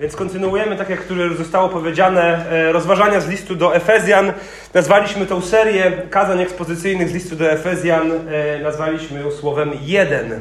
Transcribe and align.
Więc 0.00 0.16
kontynuujemy, 0.16 0.76
tak 0.76 0.90
jak 0.90 1.00
które 1.00 1.34
zostało 1.34 1.68
powiedziane, 1.68 2.50
e, 2.50 2.72
rozważania 2.72 3.20
z 3.20 3.28
listu 3.28 3.54
do 3.54 3.76
Efezjan. 3.76 4.32
Nazwaliśmy 4.74 5.26
tą 5.26 5.40
serię 5.40 5.92
kazań 6.10 6.42
ekspozycyjnych 6.42 7.08
z 7.08 7.14
listu 7.14 7.36
do 7.36 7.50
Efezjan, 7.50 8.12
e, 8.12 8.58
nazwaliśmy 8.62 9.20
ją 9.20 9.30
słowem 9.30 9.70
jeden. 9.82 10.40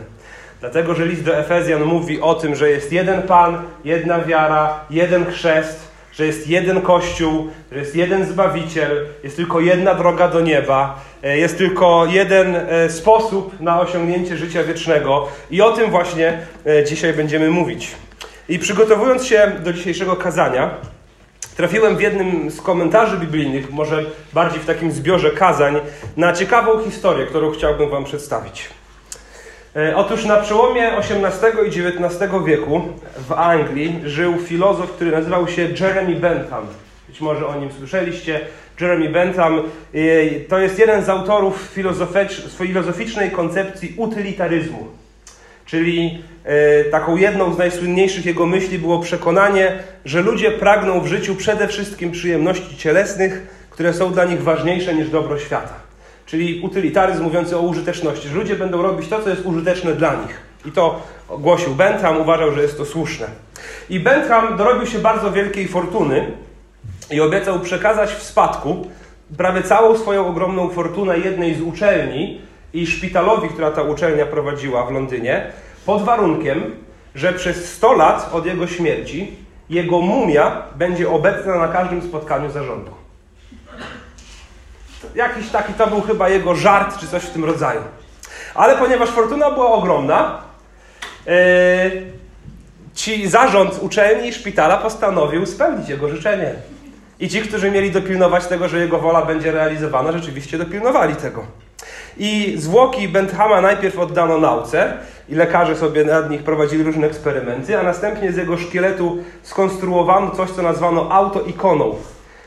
Dlatego, 0.59 0.95
że 0.95 1.05
list 1.05 1.23
do 1.23 1.37
Efezjan 1.37 1.83
mówi 1.83 2.21
o 2.21 2.35
tym, 2.35 2.55
że 2.55 2.69
jest 2.69 2.93
jeden 2.93 3.21
Pan, 3.21 3.57
jedna 3.85 4.19
wiara, 4.19 4.79
jeden 4.89 5.25
chrzest, 5.25 5.87
że 6.13 6.25
jest 6.25 6.47
jeden 6.47 6.81
Kościół, 6.81 7.49
że 7.71 7.79
jest 7.79 7.95
jeden 7.95 8.25
Zbawiciel, 8.25 9.05
jest 9.23 9.35
tylko 9.35 9.59
jedna 9.59 9.93
droga 9.93 10.27
do 10.27 10.41
nieba, 10.41 11.01
e, 11.23 11.37
jest 11.37 11.57
tylko 11.57 12.05
jeden 12.05 12.55
sposób 12.89 13.59
na 13.59 13.79
osiągnięcie 13.79 14.37
życia 14.37 14.63
wiecznego. 14.63 15.27
I 15.51 15.61
o 15.61 15.71
tym 15.71 15.91
właśnie 15.91 16.39
dzisiaj 16.85 17.13
będziemy 17.13 17.49
mówić. 17.49 17.95
I 18.49 18.59
przygotowując 18.59 19.25
się 19.25 19.51
do 19.63 19.73
dzisiejszego 19.73 20.15
kazania, 20.15 20.69
trafiłem 21.57 21.97
w 21.97 22.01
jednym 22.01 22.51
z 22.51 22.61
komentarzy 22.61 23.17
biblijnych, 23.17 23.71
może 23.71 24.05
bardziej 24.33 24.61
w 24.61 24.65
takim 24.65 24.91
zbiorze 24.91 25.31
kazań, 25.31 25.79
na 26.17 26.33
ciekawą 26.33 26.83
historię, 26.83 27.25
którą 27.25 27.51
chciałbym 27.51 27.89
Wam 27.89 28.03
przedstawić. 28.03 28.69
E, 29.75 29.95
otóż 29.95 30.25
na 30.25 30.37
przełomie 30.37 30.91
XVIII 30.97 31.65
i 31.65 31.67
XIX 31.67 32.33
wieku 32.45 32.81
w 33.27 33.31
Anglii 33.31 33.99
żył 34.05 34.37
filozof, 34.37 34.91
który 34.91 35.11
nazywał 35.11 35.47
się 35.47 35.61
Jeremy 35.79 36.15
Bentham. 36.15 36.67
Być 37.07 37.21
może 37.21 37.47
o 37.47 37.59
nim 37.59 37.69
słyszeliście. 37.77 38.39
Jeremy 38.81 39.09
Bentham 39.09 39.59
e, 39.59 39.61
to 40.49 40.59
jest 40.59 40.79
jeden 40.79 41.03
z 41.03 41.09
autorów 41.09 41.75
filozoficznej 42.57 43.31
koncepcji 43.31 43.93
utylitaryzmu. 43.97 44.87
Czyli 45.67 46.23
e, 46.43 46.83
taką 46.83 47.17
jedną 47.17 47.53
z 47.53 47.57
najsłynniejszych 47.57 48.25
jego 48.25 48.45
myśli 48.45 48.79
było 48.79 48.99
przekonanie, 48.99 49.79
że 50.05 50.21
ludzie 50.21 50.51
pragną 50.51 51.01
w 51.01 51.07
życiu 51.07 51.35
przede 51.35 51.67
wszystkim 51.67 52.11
przyjemności 52.11 52.77
cielesnych, 52.77 53.47
które 53.69 53.93
są 53.93 54.13
dla 54.13 54.25
nich 54.25 54.43
ważniejsze 54.43 54.95
niż 54.95 55.09
dobro 55.09 55.39
świata. 55.39 55.73
Czyli 56.25 56.61
utylitaryzm 56.61 57.23
mówiący 57.23 57.57
o 57.57 57.61
użyteczności, 57.61 58.27
że 58.27 58.35
ludzie 58.35 58.55
będą 58.55 58.81
robić 58.81 59.09
to, 59.09 59.21
co 59.21 59.29
jest 59.29 59.45
użyteczne 59.45 59.93
dla 59.93 60.13
nich. 60.15 60.41
I 60.65 60.71
to 60.71 61.01
głosił 61.29 61.75
Bentham, 61.75 62.21
uważał, 62.21 62.51
że 62.51 62.61
jest 62.61 62.77
to 62.77 62.85
słuszne. 62.85 63.27
I 63.89 63.99
Bentham 63.99 64.57
dorobił 64.57 64.87
się 64.87 64.99
bardzo 64.99 65.31
wielkiej 65.31 65.67
fortuny 65.67 66.31
i 67.11 67.21
obiecał 67.21 67.59
przekazać 67.59 68.09
w 68.09 68.23
spadku 68.23 68.87
prawie 69.37 69.63
całą 69.63 69.97
swoją 69.97 70.27
ogromną 70.27 70.69
fortunę 70.69 71.19
jednej 71.19 71.55
z 71.55 71.61
uczelni, 71.61 72.41
i 72.81 72.87
szpitalowi, 72.87 73.49
która 73.49 73.71
ta 73.71 73.81
uczelnia 73.81 74.25
prowadziła 74.25 74.85
w 74.85 74.91
Londynie, 74.91 75.51
pod 75.85 76.03
warunkiem, 76.03 76.75
że 77.15 77.33
przez 77.33 77.73
100 77.73 77.93
lat 77.93 78.29
od 78.33 78.45
jego 78.45 78.67
śmierci 78.67 79.35
jego 79.69 80.01
mumia 80.01 80.63
będzie 80.75 81.09
obecna 81.09 81.55
na 81.55 81.67
każdym 81.67 82.01
spotkaniu 82.01 82.51
zarządu. 82.51 82.91
Jakiś 85.15 85.49
taki 85.49 85.73
to 85.73 85.87
był 85.87 86.01
chyba 86.01 86.29
jego 86.29 86.55
żart, 86.55 86.99
czy 86.99 87.07
coś 87.07 87.23
w 87.23 87.29
tym 87.29 87.45
rodzaju. 87.45 87.81
Ale 88.55 88.77
ponieważ 88.77 89.09
fortuna 89.09 89.51
była 89.51 89.71
ogromna, 89.71 90.41
yy, 91.25 91.33
ci 92.93 93.27
zarząd 93.27 93.79
uczelni 93.81 94.27
i 94.27 94.33
szpitala 94.33 94.77
postanowił 94.77 95.45
spełnić 95.45 95.89
jego 95.89 96.09
życzenie. 96.09 96.53
I 97.19 97.29
ci, 97.29 97.41
którzy 97.41 97.71
mieli 97.71 97.91
dopilnować 97.91 98.45
tego, 98.45 98.67
że 98.67 98.79
jego 98.79 98.99
wola 98.99 99.25
będzie 99.25 99.51
realizowana, 99.51 100.11
rzeczywiście 100.11 100.57
dopilnowali 100.57 101.15
tego. 101.15 101.45
I 102.19 102.53
zwłoki 102.57 103.07
Benthama 103.07 103.61
najpierw 103.61 103.99
oddano 103.99 104.37
nauce 104.37 104.93
i 105.29 105.35
lekarze 105.35 105.75
sobie 105.75 106.05
nad 106.05 106.29
nich 106.29 106.43
prowadzili 106.43 106.83
różne 106.83 107.07
eksperymenty, 107.07 107.79
a 107.79 107.83
następnie 107.83 108.31
z 108.31 108.37
jego 108.37 108.57
szkieletu 108.57 109.17
skonstruowano 109.43 110.31
coś, 110.31 110.51
co 110.51 110.61
nazwano 110.61 111.11
autoikoną. 111.11 111.95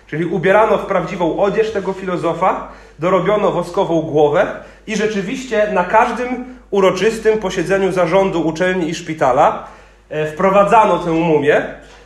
Czyli 0.06 0.24
ubierano 0.24 0.78
w 0.78 0.86
prawdziwą 0.86 1.38
odzież 1.38 1.72
tego 1.72 1.92
filozofa, 1.92 2.68
dorobiono 2.98 3.52
woskową 3.52 4.02
głowę 4.02 4.46
i 4.86 4.96
rzeczywiście 4.96 5.68
na 5.72 5.84
każdym 5.84 6.44
uroczystym 6.70 7.38
posiedzeniu 7.38 7.92
zarządu 7.92 8.46
uczelni 8.46 8.88
i 8.88 8.94
szpitala 8.94 9.66
e, 10.08 10.26
wprowadzano 10.26 10.98
tę 10.98 11.10
mumię 11.10 11.62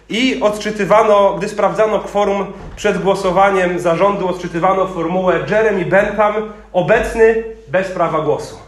i 0.09 0.41
odczytywano, 0.41 1.35
gdy 1.39 1.49
sprawdzano 1.49 1.99
kworum 1.99 2.47
przed 2.77 3.03
głosowaniem 3.03 3.79
zarządu, 3.79 4.29
odczytywano 4.29 4.87
formułę 4.87 5.41
Jeremy 5.51 5.85
Bentham, 5.85 6.35
obecny 6.73 7.45
bez 7.69 7.91
prawa 7.91 8.21
głosu. 8.21 8.59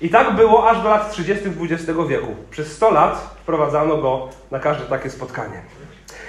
I 0.00 0.08
tak 0.10 0.34
było 0.34 0.70
aż 0.70 0.82
do 0.82 0.88
lat 0.88 1.12
30. 1.12 1.44
XX 1.62 1.98
wieku. 2.08 2.34
Przez 2.50 2.72
100 2.72 2.90
lat 2.90 3.36
wprowadzano 3.42 3.96
go 3.96 4.28
na 4.50 4.58
każde 4.58 4.84
takie 4.84 5.10
spotkanie. 5.10 5.60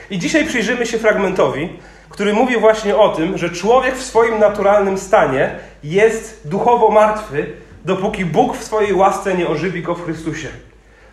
I 0.10 0.20
dzisiaj 0.20 0.46
przyjrzymy 0.46 0.86
się 0.86 0.98
fragmentowi, 0.98 1.70
który 2.10 2.34
mówi 2.34 2.58
właśnie 2.58 2.98
o 2.98 3.10
tym, 3.10 3.38
że 3.38 3.50
człowiek 3.50 3.96
w 3.96 4.04
swoim 4.04 4.40
naturalnym 4.40 4.98
stanie 4.98 5.60
jest 5.84 6.48
duchowo 6.48 6.90
martwy, 6.90 7.54
dopóki 7.86 8.26
Bóg 8.26 8.58
w 8.58 8.64
swojej 8.64 8.94
łasce 8.94 9.34
nie 9.34 9.48
ożywi 9.48 9.84
go 9.84 9.96
w 9.96 10.06
Chrystusie. 10.06 10.48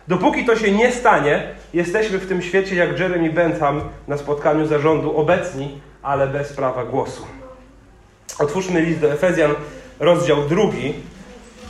Dopóki 0.07 0.45
to 0.45 0.55
się 0.55 0.71
nie 0.71 0.91
stanie, 0.91 1.43
jesteśmy 1.73 2.17
w 2.17 2.27
tym 2.27 2.41
świecie 2.41 2.75
jak 2.75 2.99
Jeremy 2.99 3.29
Bentham 3.29 3.81
na 4.07 4.17
spotkaniu 4.17 4.65
zarządu 4.65 5.17
obecni, 5.17 5.81
ale 6.03 6.27
bez 6.27 6.53
prawa 6.53 6.85
głosu. 6.85 7.25
Otwórzmy 8.39 8.81
list 8.81 8.99
do 8.99 9.13
Efezjan, 9.13 9.51
rozdział 9.99 10.41
drugi. 10.41 10.93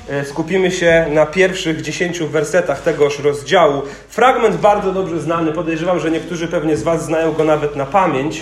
E, 0.09 0.25
skupimy 0.25 0.72
się 0.72 1.06
na 1.09 1.25
pierwszych 1.25 1.81
dziesięciu 1.81 2.28
wersetach 2.28 2.81
tegoż 2.81 3.19
rozdziału. 3.19 3.81
Fragment 4.09 4.56
bardzo 4.56 4.91
dobrze 4.91 5.19
znany, 5.19 5.52
podejrzewam, 5.52 6.00
że 6.00 6.12
niektórzy 6.12 6.47
pewnie 6.47 6.78
z 6.78 6.84
Was 6.84 7.06
znają 7.06 7.31
go 7.31 7.44
nawet 7.44 7.75
na 7.75 7.85
pamięć. 7.85 8.41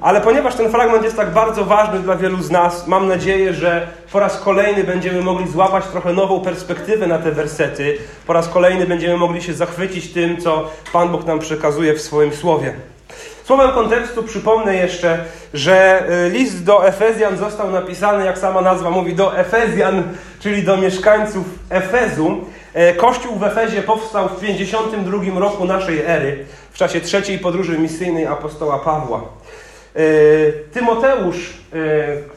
Ale 0.00 0.20
ponieważ 0.20 0.54
ten 0.54 0.70
fragment 0.70 1.04
jest 1.04 1.16
tak 1.16 1.30
bardzo 1.30 1.64
ważny 1.64 1.98
dla 1.98 2.16
wielu 2.16 2.42
z 2.42 2.50
nas, 2.50 2.86
mam 2.86 3.08
nadzieję, 3.08 3.54
że 3.54 3.86
po 4.12 4.20
raz 4.20 4.40
kolejny 4.40 4.84
będziemy 4.84 5.22
mogli 5.22 5.48
złapać 5.48 5.86
trochę 5.86 6.12
nową 6.12 6.40
perspektywę 6.40 7.06
na 7.06 7.18
te 7.18 7.32
wersety. 7.32 7.98
Po 8.26 8.32
raz 8.32 8.48
kolejny 8.48 8.86
będziemy 8.86 9.16
mogli 9.16 9.42
się 9.42 9.54
zachwycić 9.54 10.12
tym, 10.12 10.40
co 10.40 10.70
Pan 10.92 11.08
Bóg 11.08 11.26
nam 11.26 11.38
przekazuje 11.38 11.94
w 11.94 12.00
swoim 12.00 12.34
słowie. 12.34 12.74
Słowem 13.44 13.70
kontekstu 13.70 14.22
przypomnę 14.22 14.74
jeszcze, 14.74 15.24
że 15.54 16.04
y, 16.26 16.30
list 16.30 16.64
do 16.64 16.88
Efezjan 16.88 17.36
został 17.36 17.70
napisany, 17.70 18.24
jak 18.24 18.38
sama 18.38 18.60
nazwa 18.60 18.90
mówi, 18.90 19.14
do 19.14 19.38
Efezjan, 19.38 20.02
czyli 20.40 20.62
do 20.62 20.76
mieszkańców 20.76 21.44
Efezu. 21.70 22.40
E, 22.74 22.94
Kościół 22.94 23.36
w 23.36 23.44
Efezie 23.44 23.82
powstał 23.82 24.28
w 24.28 24.40
52 24.40 25.40
roku 25.40 25.64
naszej 25.64 26.02
ery, 26.06 26.44
w 26.70 26.78
czasie 26.78 27.00
trzeciej 27.00 27.38
podróży 27.38 27.78
misyjnej 27.78 28.26
apostoła 28.26 28.78
Pawła. 28.78 29.22
E, 29.96 30.02
Tymoteusz 30.72 31.54
e, 31.72 31.76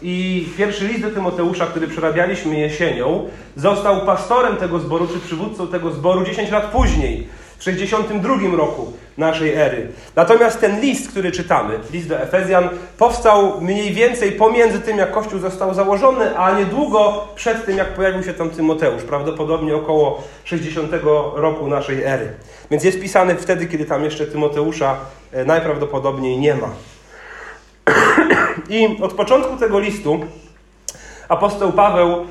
i 0.02 0.48
pierwszy 0.58 0.88
list 0.88 1.02
do 1.02 1.12
Tymoteusza, 1.12 1.66
który 1.66 1.88
przerabialiśmy 1.88 2.60
jesienią, 2.60 3.28
został 3.56 4.06
pastorem 4.06 4.58
tego 4.58 4.80
zboru, 4.80 5.08
czy 5.08 5.20
przywódcą 5.20 5.68
tego 5.68 5.92
zboru 5.92 6.26
10 6.26 6.52
lat 6.52 6.66
później, 6.66 7.28
w 7.64 7.66
62 7.66 8.58
roku 8.58 8.94
naszej 9.18 9.54
ery. 9.54 9.88
Natomiast 10.16 10.60
ten 10.60 10.82
list, 10.82 11.12
który 11.12 11.32
czytamy, 11.32 11.80
list 11.92 12.08
do 12.08 12.22
Efezjan, 12.22 12.70
powstał 12.98 13.62
mniej 13.62 13.94
więcej 13.94 14.32
pomiędzy 14.32 14.80
tym, 14.80 14.98
jak 14.98 15.12
Kościół 15.12 15.40
został 15.40 15.74
założony, 15.74 16.38
a 16.38 16.60
niedługo 16.60 17.28
przed 17.36 17.66
tym, 17.66 17.78
jak 17.78 17.88
pojawił 17.88 18.24
się 18.24 18.34
tam 18.34 18.50
Tymoteusz, 18.50 19.04
prawdopodobnie 19.04 19.76
około 19.76 20.24
60 20.44 20.92
roku 21.36 21.68
naszej 21.68 22.04
ery. 22.04 22.34
Więc 22.72 22.84
jest 22.84 23.02
pisany 23.02 23.36
wtedy, 23.36 23.66
kiedy 23.66 23.86
tam 23.86 24.04
jeszcze 24.04 24.28
Tymoteusza 24.28 24.98
e, 25.32 25.46
najprawdopodobniej 25.46 26.38
nie 26.38 26.56
ma. 26.56 26.70
I 28.70 28.98
od 29.02 29.14
początku 29.14 29.58
tego 29.58 29.80
listu 29.80 30.20
apostoł 31.30 31.72
Paweł 31.72 32.26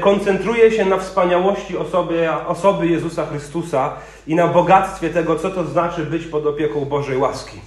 koncentruje 0.00 0.70
się 0.70 0.84
na 0.84 0.98
wspaniałości 0.98 1.76
osoby, 1.76 2.28
osoby 2.46 2.86
Jezusa 2.86 3.26
Chrystusa 3.26 3.92
i 4.26 4.34
na 4.34 4.48
bogactwie 4.48 5.10
tego, 5.10 5.36
co 5.36 5.50
to 5.50 5.64
znaczy 5.64 6.02
być 6.02 6.26
pod 6.26 6.46
opieką 6.46 6.84
Bożej 6.84 7.18
łaski. 7.18 7.60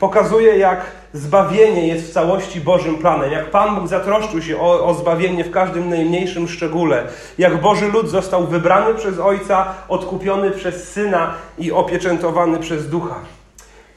Pokazuje, 0.00 0.58
jak 0.58 0.86
zbawienie 1.12 1.88
jest 1.88 2.10
w 2.10 2.12
całości 2.12 2.60
Bożym 2.60 2.96
planem, 2.96 3.32
jak 3.32 3.50
Pan 3.50 3.74
Bóg 3.74 3.88
zatroszczył 3.88 4.42
się 4.42 4.60
o, 4.60 4.86
o 4.86 4.94
zbawienie 4.94 5.44
w 5.44 5.50
każdym 5.50 5.88
najmniejszym 5.88 6.48
szczególe, 6.48 7.04
jak 7.38 7.60
Boży 7.60 7.88
lud 7.88 8.08
został 8.08 8.46
wybrany 8.46 8.94
przez 8.94 9.18
Ojca, 9.18 9.74
odkupiony 9.88 10.50
przez 10.50 10.88
Syna 10.88 11.34
i 11.58 11.72
opieczętowany 11.72 12.58
przez 12.58 12.90
Ducha. 12.90 13.35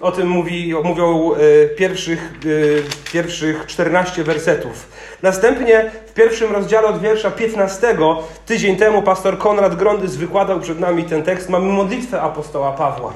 O 0.01 0.11
tym 0.11 0.27
mówi, 0.27 0.73
mówią 0.83 1.31
e, 1.33 1.67
pierwszych, 1.67 2.33
e, 3.07 3.11
pierwszych 3.11 3.65
14 3.65 4.23
wersetów. 4.23 4.87
Następnie 5.23 5.91
w 6.05 6.13
pierwszym 6.13 6.51
rozdziale 6.51 6.87
od 6.87 7.01
wiersza 7.01 7.31
15, 7.31 7.95
tydzień 8.45 8.75
temu 8.75 9.01
pastor 9.01 9.37
Konrad 9.37 9.75
Grondys 9.75 10.15
wykładał 10.15 10.59
przed 10.59 10.79
nami 10.79 11.03
ten 11.03 11.23
tekst. 11.23 11.49
Mamy 11.49 11.73
modlitwę 11.73 12.21
apostoła 12.21 12.71
Pawła, 12.71 13.13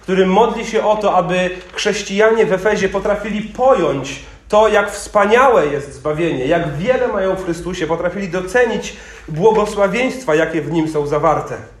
który 0.00 0.26
modli 0.26 0.66
się 0.66 0.84
o 0.84 0.96
to, 0.96 1.14
aby 1.14 1.50
chrześcijanie 1.72 2.46
w 2.46 2.52
Efezie 2.52 2.88
potrafili 2.88 3.42
pojąć 3.42 4.22
to, 4.48 4.68
jak 4.68 4.92
wspaniałe 4.92 5.66
jest 5.66 5.94
zbawienie, 5.94 6.46
jak 6.46 6.76
wiele 6.76 7.08
mają 7.08 7.36
w 7.36 7.44
Chrystusie, 7.44 7.86
potrafili 7.86 8.28
docenić 8.28 8.96
błogosławieństwa, 9.28 10.34
jakie 10.34 10.62
w 10.62 10.72
nim 10.72 10.88
są 10.88 11.06
zawarte. 11.06 11.75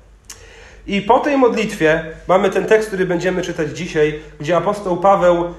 I 0.86 1.02
po 1.02 1.18
tej 1.18 1.36
modlitwie 1.36 2.04
mamy 2.28 2.50
ten 2.50 2.66
tekst, 2.66 2.88
który 2.88 3.06
będziemy 3.06 3.42
czytać 3.42 3.70
dzisiaj, 3.70 4.20
gdzie 4.40 4.56
apostoł 4.56 4.96
Paweł 4.96 5.44
e, 5.44 5.50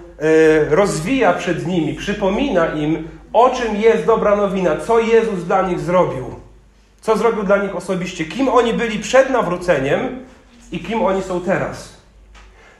rozwija 0.75 1.33
przed 1.33 1.67
nimi, 1.67 1.93
przypomina 1.93 2.67
im, 2.67 3.07
o 3.33 3.49
czym 3.49 3.75
jest 3.75 4.05
dobra 4.05 4.35
nowina, 4.35 4.77
co 4.77 4.99
Jezus 4.99 5.43
dla 5.43 5.61
nich 5.61 5.79
zrobił, 5.79 6.35
co 7.01 7.17
zrobił 7.17 7.43
dla 7.43 7.57
nich 7.57 7.75
osobiście, 7.75 8.25
kim 8.25 8.49
oni 8.49 8.73
byli 8.73 8.99
przed 8.99 9.29
nawróceniem 9.29 10.25
i 10.71 10.79
kim 10.79 11.01
oni 11.01 11.23
są 11.23 11.41
teraz. 11.41 11.97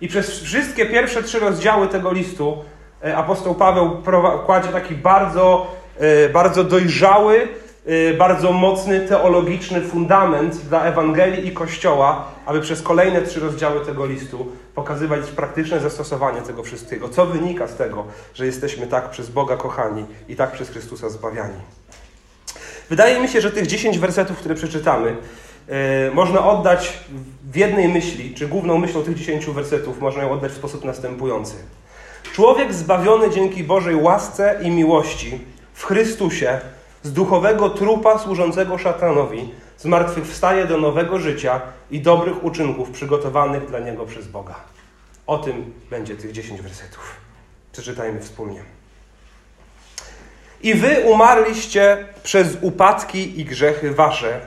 I 0.01 0.07
przez 0.07 0.39
wszystkie 0.39 0.85
pierwsze 0.85 1.23
trzy 1.23 1.39
rozdziały 1.39 1.87
tego 1.87 2.11
listu 2.11 2.57
e, 3.03 3.17
apostoł 3.17 3.55
Paweł 3.55 4.01
kładzie 4.45 4.69
taki 4.69 4.95
bardzo, 4.95 5.75
e, 5.99 6.29
bardzo 6.29 6.63
dojrzały, 6.63 7.47
bardzo 8.17 8.51
mocny 8.51 8.99
teologiczny 8.99 9.81
fundament 9.81 10.57
dla 10.57 10.83
Ewangelii 10.83 11.47
i 11.47 11.51
Kościoła, 11.51 12.27
aby 12.45 12.61
przez 12.61 12.81
kolejne 12.81 13.21
trzy 13.21 13.39
rozdziały 13.39 13.85
tego 13.85 14.05
listu 14.05 14.47
pokazywać 14.75 15.31
praktyczne 15.31 15.79
zastosowanie 15.79 16.41
tego 16.41 16.63
wszystkiego. 16.63 17.09
Co 17.09 17.25
wynika 17.25 17.67
z 17.67 17.75
tego, 17.75 18.05
że 18.33 18.45
jesteśmy 18.45 18.87
tak 18.87 19.09
przez 19.09 19.29
Boga 19.29 19.57
kochani 19.57 20.05
i 20.29 20.35
tak 20.35 20.51
przez 20.51 20.69
Chrystusa 20.69 21.09
zbawiani. 21.09 21.59
Wydaje 22.89 23.19
mi 23.19 23.27
się, 23.27 23.41
że 23.41 23.51
tych 23.51 23.67
dziesięć 23.67 23.99
wersetów, 23.99 24.37
które 24.37 24.55
przeczytamy, 24.55 25.15
E, 25.69 26.11
można 26.11 26.49
oddać 26.51 26.99
w 27.51 27.55
jednej 27.55 27.87
myśli, 27.87 28.33
czy 28.33 28.47
główną 28.47 28.77
myślą 28.77 29.03
tych 29.03 29.15
dziesięciu 29.15 29.53
wersetów, 29.53 29.99
można 29.99 30.23
ją 30.23 30.31
oddać 30.31 30.51
w 30.51 30.55
sposób 30.55 30.85
następujący. 30.85 31.55
Człowiek 32.33 32.73
zbawiony 32.73 33.29
dzięki 33.29 33.63
Bożej 33.63 33.95
łasce 33.95 34.59
i 34.63 34.71
miłości 34.71 35.39
w 35.73 35.83
Chrystusie 35.85 36.59
z 37.03 37.13
duchowego 37.13 37.69
trupa 37.69 38.19
służącego 38.19 38.77
szatanowi 38.77 39.51
zmartwychwstaje 39.77 40.65
do 40.65 40.77
nowego 40.77 41.19
życia 41.19 41.61
i 41.91 42.01
dobrych 42.01 42.43
uczynków 42.43 42.91
przygotowanych 42.91 43.67
dla 43.67 43.79
niego 43.79 44.05
przez 44.05 44.27
Boga. 44.27 44.55
O 45.27 45.37
tym 45.37 45.73
będzie 45.89 46.15
tych 46.15 46.31
dziesięć 46.31 46.61
wersetów. 46.61 47.15
Przeczytajmy 47.71 48.19
wspólnie. 48.19 48.61
I 50.61 50.73
wy 50.73 50.99
umarliście 51.05 52.05
przez 52.23 52.57
upadki 52.61 53.41
i 53.41 53.45
grzechy 53.45 53.91
wasze, 53.91 54.39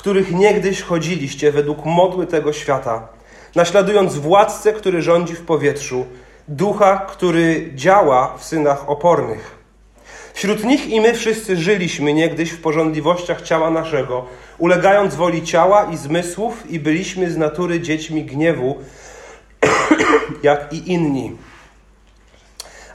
których 0.00 0.32
niegdyś 0.32 0.82
chodziliście 0.82 1.52
według 1.52 1.84
modły 1.84 2.26
tego 2.26 2.52
świata, 2.52 3.08
naśladując 3.54 4.16
władcę, 4.16 4.72
który 4.72 5.02
rządzi 5.02 5.34
w 5.34 5.42
powietrzu, 5.42 6.06
ducha, 6.48 7.06
który 7.08 7.70
działa 7.74 8.36
w 8.38 8.44
synach 8.44 8.88
opornych. 8.90 9.59
Wśród 10.34 10.64
nich 10.64 10.86
i 10.86 11.00
my 11.00 11.14
wszyscy 11.14 11.56
żyliśmy 11.56 12.14
niegdyś 12.14 12.50
w 12.50 12.60
porządliwościach 12.60 13.42
ciała 13.42 13.70
naszego, 13.70 14.26
ulegając 14.58 15.14
woli 15.14 15.42
ciała 15.42 15.84
i 15.84 15.96
zmysłów, 15.96 16.70
i 16.70 16.80
byliśmy 16.80 17.30
z 17.30 17.36
natury 17.36 17.80
dziećmi 17.80 18.24
gniewu, 18.24 18.78
jak 20.42 20.72
i 20.72 20.92
inni. 20.92 21.36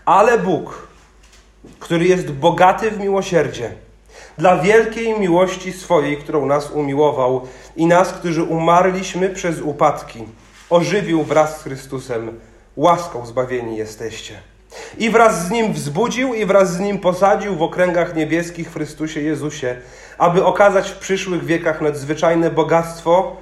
Ale 0.06 0.40
Bóg, 0.40 0.88
który 1.80 2.06
jest 2.06 2.32
bogaty 2.32 2.92
w 2.92 3.00
miłosierdzie, 3.00 3.72
dla 4.38 4.58
wielkiej 4.58 5.20
miłości 5.20 5.74
swojej, 5.74 6.18
którą 6.18 6.46
nas 6.46 6.72
umiłował 6.72 7.48
i 7.76 7.86
nas, 7.86 8.14
którzy 8.14 8.44
umarliśmy 8.44 9.30
przez 9.30 9.62
upadki, 9.62 10.24
ożywił 10.70 11.24
wraz 11.24 11.60
z 11.60 11.64
Chrystusem, 11.64 12.40
łaską 12.76 13.26
zbawieni 13.26 13.78
jesteście. 13.78 14.55
I 14.98 15.10
wraz 15.10 15.48
z 15.48 15.52
Nim 15.52 15.74
wzbudził 15.74 16.34
i 16.34 16.46
wraz 16.46 16.74
z 16.74 16.80
Nim 16.80 17.00
posadził 17.00 17.56
w 17.56 17.62
okręgach 17.62 18.16
niebieskich 18.16 18.70
w 18.70 18.74
Chrystusie 18.74 19.22
Jezusie, 19.22 19.76
aby 20.18 20.46
okazać 20.46 20.90
w 20.90 20.98
przyszłych 20.98 21.46
wiekach 21.46 21.82
nadzwyczajne 21.82 22.50
bogactwo 22.50 23.36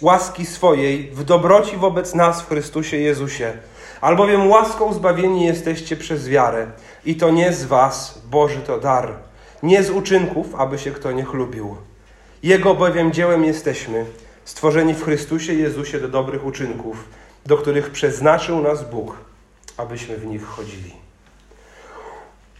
łaski 0.00 0.46
swojej 0.46 1.10
w 1.10 1.24
dobroci 1.24 1.76
wobec 1.76 2.14
nas 2.14 2.42
w 2.42 2.48
Chrystusie 2.48 2.96
Jezusie. 2.96 3.52
Albowiem 4.00 4.48
łaską 4.50 4.92
zbawieni 4.92 5.44
jesteście 5.44 5.96
przez 5.96 6.28
wiarę 6.28 6.66
i 7.04 7.16
to 7.16 7.30
nie 7.30 7.52
z 7.52 7.64
was, 7.64 8.22
Boży 8.30 8.60
to 8.60 8.80
dar 8.80 9.12
nie 9.62 9.82
z 9.82 9.90
uczynków, 9.90 10.54
aby 10.54 10.78
się 10.78 10.90
kto 10.90 11.12
nie 11.12 11.24
chlubił. 11.24 11.76
Jego 12.42 12.74
bowiem 12.74 13.12
dziełem 13.12 13.44
jesteśmy, 13.44 14.04
stworzeni 14.44 14.94
w 14.94 15.04
Chrystusie 15.04 15.54
Jezusie 15.54 16.00
do 16.00 16.08
dobrych 16.08 16.46
uczynków, 16.46 17.04
do 17.46 17.56
których 17.56 17.90
przeznaczył 17.90 18.62
nas 18.62 18.90
Bóg, 18.90 19.16
abyśmy 19.76 20.16
w 20.16 20.26
nich 20.26 20.46
chodzili. 20.46 20.92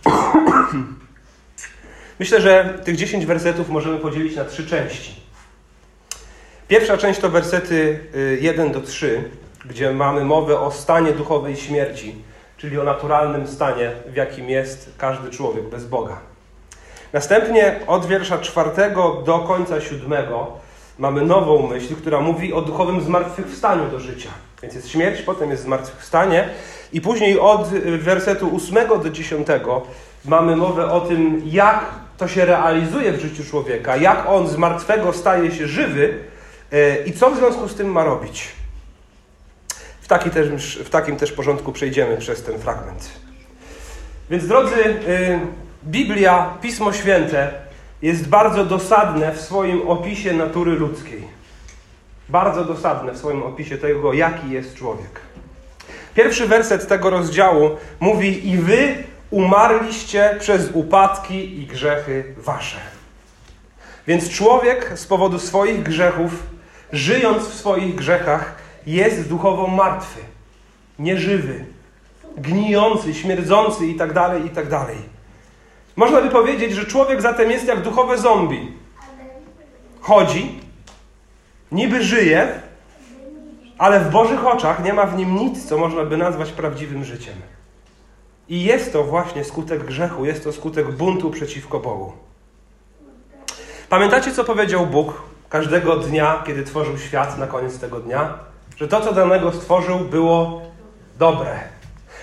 Myślę, 2.18 2.40
że 2.40 2.78
tych 2.84 2.96
dziesięć 2.96 3.26
wersetów 3.26 3.68
możemy 3.68 3.98
podzielić 3.98 4.36
na 4.36 4.44
trzy 4.44 4.66
części. 4.66 5.20
Pierwsza 6.68 6.98
część 6.98 7.20
to 7.20 7.30
wersety 7.30 8.00
1 8.40 8.66
y, 8.66 8.70
do 8.70 8.80
3, 8.80 9.30
gdzie 9.64 9.92
mamy 9.92 10.24
mowę 10.24 10.60
o 10.60 10.70
stanie 10.70 11.12
duchowej 11.12 11.56
śmierci, 11.56 12.14
czyli 12.56 12.78
o 12.78 12.84
naturalnym 12.84 13.48
stanie, 13.48 13.92
w 14.06 14.16
jakim 14.16 14.50
jest 14.50 14.90
każdy 14.98 15.30
człowiek 15.30 15.64
bez 15.64 15.84
Boga. 15.84 16.20
Następnie 17.12 17.80
od 17.86 18.06
wiersza 18.06 18.38
czwartego 18.38 19.22
do 19.26 19.38
końca 19.38 19.80
siódmego 19.80 20.52
mamy 20.98 21.22
nową 21.22 21.66
myśl, 21.66 21.96
która 21.96 22.20
mówi 22.20 22.52
o 22.52 22.62
duchowym 22.62 23.00
zmartwychwstaniu 23.00 23.90
do 23.90 24.00
życia. 24.00 24.30
Więc 24.62 24.74
jest 24.74 24.88
śmierć, 24.88 25.22
potem 25.22 25.50
jest 25.50 25.62
zmartwychwstanie 25.62 26.48
i 26.96 27.00
później 27.00 27.40
od 27.40 27.68
wersetu 27.98 28.48
ósmego 28.48 28.98
do 28.98 29.10
dziesiątego 29.10 29.82
mamy 30.24 30.56
mowę 30.56 30.90
o 30.90 31.00
tym, 31.00 31.42
jak 31.46 31.84
to 32.18 32.28
się 32.28 32.44
realizuje 32.44 33.12
w 33.12 33.20
życiu 33.20 33.44
człowieka, 33.44 33.96
jak 33.96 34.26
on 34.28 34.48
z 34.48 34.56
martwego 34.56 35.12
staje 35.12 35.52
się 35.52 35.66
żywy 35.66 36.18
e, 36.72 37.04
i 37.04 37.12
co 37.12 37.30
w 37.30 37.36
związku 37.36 37.68
z 37.68 37.74
tym 37.74 37.92
ma 37.92 38.04
robić. 38.04 38.48
W, 40.00 40.08
taki 40.08 40.30
też, 40.30 40.78
w 40.84 40.90
takim 40.90 41.16
też 41.16 41.32
porządku 41.32 41.72
przejdziemy 41.72 42.16
przez 42.16 42.42
ten 42.42 42.58
fragment. 42.58 43.10
Więc 44.30 44.46
drodzy, 44.46 44.84
y, 44.84 45.40
Biblia, 45.84 46.54
Pismo 46.62 46.92
Święte 46.92 47.52
jest 48.02 48.28
bardzo 48.28 48.64
dosadne 48.64 49.32
w 49.32 49.40
swoim 49.40 49.88
opisie 49.88 50.32
natury 50.32 50.72
ludzkiej. 50.72 51.22
Bardzo 52.28 52.64
dosadne 52.64 53.12
w 53.12 53.18
swoim 53.18 53.42
opisie 53.42 53.78
tego, 53.78 54.12
jaki 54.12 54.50
jest 54.50 54.74
człowiek. 54.74 55.25
Pierwszy 56.16 56.46
werset 56.46 56.88
tego 56.88 57.10
rozdziału 57.10 57.70
mówi: 58.00 58.48
I 58.48 58.58
wy 58.58 59.04
umarliście 59.30 60.36
przez 60.40 60.70
upadki 60.72 61.60
i 61.62 61.66
grzechy 61.66 62.34
wasze. 62.36 62.80
Więc 64.06 64.30
człowiek 64.30 64.92
z 64.94 65.06
powodu 65.06 65.38
swoich 65.38 65.82
grzechów, 65.82 66.42
żyjąc 66.92 67.48
w 67.48 67.54
swoich 67.54 67.94
grzechach, 67.94 68.54
jest 68.86 69.28
duchowo 69.28 69.66
martwy, 69.66 70.20
nieżywy, 70.98 71.64
gnijący, 72.36 73.14
śmierdzący 73.14 73.86
itd., 73.86 74.14
tak 74.14 74.44
itd. 74.44 74.70
Tak 74.70 74.88
można 75.96 76.20
by 76.20 76.30
powiedzieć, 76.30 76.72
że 76.72 76.84
człowiek 76.84 77.22
zatem 77.22 77.50
jest 77.50 77.66
jak 77.66 77.82
duchowe 77.82 78.18
zombie. 78.18 78.72
Chodzi, 80.00 80.60
niby 81.72 82.02
żyje, 82.02 82.60
ale 83.78 84.00
w 84.00 84.10
Bożych 84.10 84.46
oczach 84.46 84.84
nie 84.84 84.92
ma 84.92 85.06
w 85.06 85.16
nim 85.16 85.36
nic, 85.36 85.68
co 85.68 85.78
można 85.78 86.04
by 86.04 86.16
nazwać 86.16 86.52
prawdziwym 86.52 87.04
życiem. 87.04 87.34
I 88.48 88.64
jest 88.64 88.92
to 88.92 89.04
właśnie 89.04 89.44
skutek 89.44 89.84
grzechu, 89.84 90.24
jest 90.24 90.44
to 90.44 90.52
skutek 90.52 90.90
buntu 90.90 91.30
przeciwko 91.30 91.80
Bogu. 91.80 92.12
Pamiętacie, 93.88 94.32
co 94.32 94.44
powiedział 94.44 94.86
Bóg 94.86 95.22
każdego 95.48 95.96
dnia, 95.96 96.42
kiedy 96.46 96.64
tworzył 96.64 96.98
świat 96.98 97.38
na 97.38 97.46
koniec 97.46 97.78
tego 97.78 98.00
dnia? 98.00 98.38
Że 98.76 98.88
to, 98.88 99.00
co 99.00 99.12
danego 99.12 99.52
stworzył, 99.52 99.98
było 99.98 100.62
dobre. 101.18 101.58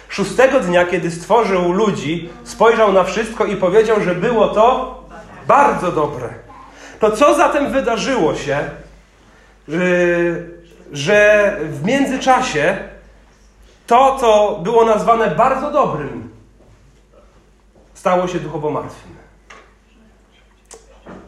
Szóstego 0.10 0.60
dnia, 0.60 0.86
kiedy 0.86 1.12
stworzył 1.12 1.72
ludzi, 1.72 2.30
spojrzał 2.44 2.94
na 2.94 3.04
wszystko 3.04 3.46
i 3.46 3.58
powiedział, 3.58 4.02
że 4.02 4.16
było 4.16 4.48
to 4.48 5.04
bardzo 5.48 5.92
dobre. 5.92 6.30
To 7.00 7.12
co 7.12 7.36
zatem 7.36 7.72
wydarzyło 7.72 8.36
się, 8.36 8.70
że 9.68 9.80
w 11.70 11.82
międzyczasie 11.86 12.78
to, 13.88 14.18
co 14.20 14.60
było 14.64 14.86
nazwane 14.86 15.36
bardzo 15.36 15.72
dobrym, 15.72 16.30
stało 17.94 18.28
się 18.28 18.40
duchowo 18.40 18.70
martwym? 18.70 19.14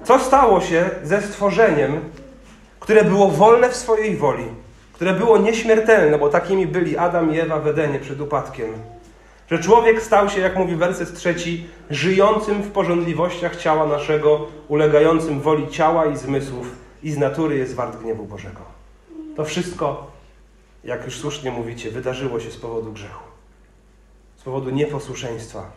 Co 0.04 0.20
stało 0.20 0.62
się 0.62 0.90
ze 1.04 1.22
stworzeniem, 1.22 2.00
które 2.80 3.04
było 3.04 3.28
wolne 3.28 3.70
w 3.70 3.76
swojej 3.76 4.18
woli? 4.18 4.46
które 4.96 5.14
było 5.14 5.38
nieśmiertelne, 5.38 6.18
bo 6.18 6.30
takimi 6.30 6.68
byli 6.68 6.98
Adam 6.98 7.34
i 7.34 7.40
Ewa 7.40 7.60
w 7.60 7.68
Edenie 7.68 8.00
przed 8.00 8.22
upadkiem. 8.22 8.74
Że 9.52 9.60
człowiek 9.60 10.02
stał 10.02 10.30
się, 10.30 10.42
jak 10.42 10.56
mówi 10.56 10.76
werset 10.76 11.14
trzeci, 11.14 11.68
żyjącym 11.90 12.62
w 12.62 12.72
porządliwościach 12.72 13.56
ciała 13.56 13.88
naszego, 13.88 14.48
ulegającym 14.68 15.42
woli 15.42 15.68
ciała 15.68 16.06
i 16.06 16.18
zmysłów 16.18 16.68
i 17.04 17.12
z 17.12 17.18
natury 17.18 17.58
jest 17.58 17.76
wart 17.76 18.02
gniewu 18.02 18.26
Bożego. 18.26 18.75
To 19.36 19.46
wszystko, 19.46 20.12
jak 20.84 21.06
już 21.06 21.20
słusznie 21.20 21.52
mówicie, 21.52 21.92
wydarzyło 21.92 22.40
się 22.40 22.52
z 22.52 22.58
powodu 22.58 22.92
grzechu. 22.92 23.24
Z 24.38 24.44
powodu 24.44 24.70
nieposłuszeństwa. 24.70 25.72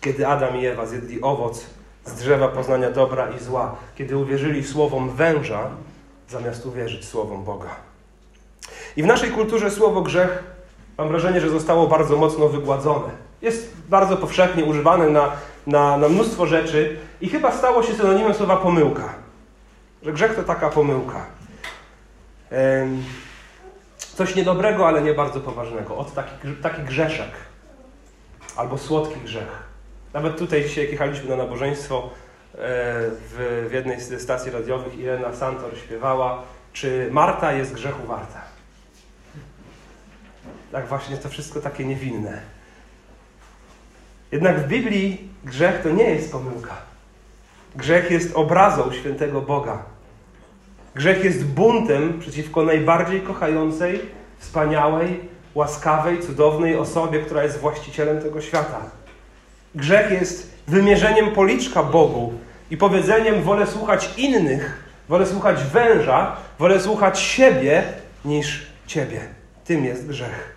Kiedy 0.00 0.26
Adam 0.26 0.56
i 0.56 0.66
Ewa 0.66 0.86
zjedli 0.86 1.22
owoc 1.22 1.66
z 2.04 2.14
drzewa 2.14 2.48
poznania 2.48 2.90
dobra 2.90 3.30
i 3.30 3.38
zła, 3.38 3.76
kiedy 3.96 4.16
uwierzyli 4.16 4.64
słowom 4.64 5.10
węża, 5.10 5.70
zamiast 6.28 6.66
uwierzyć 6.66 7.04
słowom 7.04 7.44
Boga. 7.44 7.70
I 8.96 9.02
w 9.02 9.06
naszej 9.06 9.30
kulturze 9.30 9.70
słowo 9.70 10.02
grzech, 10.02 10.44
mam 10.98 11.08
wrażenie, 11.08 11.40
że 11.40 11.50
zostało 11.50 11.86
bardzo 11.86 12.16
mocno 12.16 12.48
wygładzone. 12.48 13.08
Jest 13.42 13.76
bardzo 13.88 14.16
powszechnie 14.16 14.64
używane 14.64 15.10
na, 15.10 15.32
na, 15.66 15.96
na 15.96 16.08
mnóstwo 16.08 16.46
rzeczy 16.46 16.96
i 17.20 17.28
chyba 17.28 17.52
stało 17.52 17.82
się 17.82 17.94
synonimem 17.94 18.34
słowa 18.34 18.56
pomyłka. 18.56 19.14
Że 20.02 20.12
grzech 20.12 20.34
to 20.34 20.42
taka 20.42 20.70
pomyłka. 20.70 21.26
Coś 23.98 24.34
niedobrego, 24.34 24.88
ale 24.88 25.02
nie 25.02 25.14
bardzo 25.14 25.40
poważnego. 25.40 25.96
Od 25.96 26.14
taki, 26.14 26.32
taki 26.62 26.82
grzeszek. 26.82 27.30
Albo 28.56 28.78
słodki 28.78 29.20
grzech. 29.20 29.62
Nawet 30.12 30.38
tutaj 30.38 30.64
dzisiaj, 30.64 30.84
jak 30.84 30.92
jechaliśmy 30.92 31.28
na 31.28 31.36
nabożeństwo 31.36 32.10
e, 32.54 32.58
w, 32.58 33.66
w 33.70 33.72
jednej 33.72 34.00
z 34.00 34.22
stacji 34.22 34.50
radiowych, 34.50 34.98
Irena 34.98 35.34
Santor 35.34 35.78
śpiewała, 35.78 36.42
czy 36.72 37.08
Marta 37.10 37.52
jest 37.52 37.72
grzechu 37.72 38.06
warta. 38.06 38.40
Tak 40.72 40.88
właśnie, 40.88 41.16
to 41.16 41.28
wszystko 41.28 41.60
takie 41.60 41.84
niewinne. 41.84 42.40
Jednak 44.32 44.60
w 44.60 44.68
Biblii 44.68 45.28
grzech 45.44 45.82
to 45.82 45.90
nie 45.90 46.10
jest 46.10 46.32
pomyłka. 46.32 46.76
Grzech 47.76 48.10
jest 48.10 48.36
obrazą 48.36 48.92
świętego 48.92 49.42
Boga. 49.42 49.95
Grzech 50.96 51.24
jest 51.24 51.44
buntem 51.44 52.20
przeciwko 52.20 52.62
najbardziej 52.62 53.20
kochającej, 53.20 54.00
wspaniałej, 54.38 55.20
łaskawej, 55.54 56.22
cudownej 56.22 56.76
osobie, 56.76 57.20
która 57.20 57.42
jest 57.42 57.58
właścicielem 57.58 58.22
tego 58.22 58.40
świata. 58.40 58.80
Grzech 59.74 60.10
jest 60.10 60.50
wymierzeniem 60.68 61.30
policzka 61.30 61.82
Bogu 61.82 62.32
i 62.70 62.76
powiedzeniem: 62.76 63.42
wolę 63.42 63.66
słuchać 63.66 64.10
innych, 64.16 64.84
wolę 65.08 65.26
słuchać 65.26 65.64
węża, 65.64 66.36
wolę 66.58 66.80
słuchać 66.80 67.20
siebie 67.20 67.82
niż 68.24 68.66
ciebie. 68.86 69.20
Tym 69.64 69.84
jest 69.84 70.06
grzech. 70.06 70.56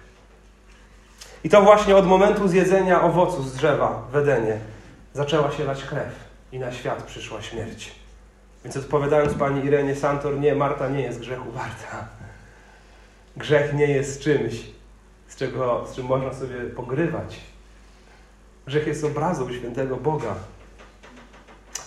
I 1.43 1.49
to 1.49 1.61
właśnie 1.61 1.95
od 1.95 2.07
momentu 2.07 2.47
zjedzenia 2.47 3.01
owocu 3.01 3.43
z 3.43 3.53
drzewa 3.55 4.07
w 4.11 4.15
Edenie 4.15 4.57
zaczęła 5.13 5.51
się 5.51 5.63
lać 5.63 5.83
krew 5.83 6.13
i 6.51 6.59
na 6.59 6.71
świat 6.71 7.03
przyszła 7.03 7.41
śmierć. 7.41 7.99
Więc 8.63 8.77
odpowiadając 8.77 9.33
pani 9.33 9.65
Irenie 9.65 9.95
Santor, 9.95 10.39
nie, 10.39 10.55
Marta 10.55 10.89
nie 10.89 11.01
jest 11.01 11.19
grzechu 11.19 11.51
warta. 11.51 12.07
Grzech 13.37 13.73
nie 13.73 13.87
jest 13.87 14.21
czymś, 14.21 14.53
z, 15.27 15.35
czego, 15.35 15.87
z 15.87 15.95
czym 15.95 16.05
można 16.05 16.33
sobie 16.33 16.55
pogrywać. 16.55 17.39
Grzech 18.67 18.87
jest 18.87 19.03
obrazą 19.03 19.53
świętego 19.53 19.97
Boga. 19.97 20.35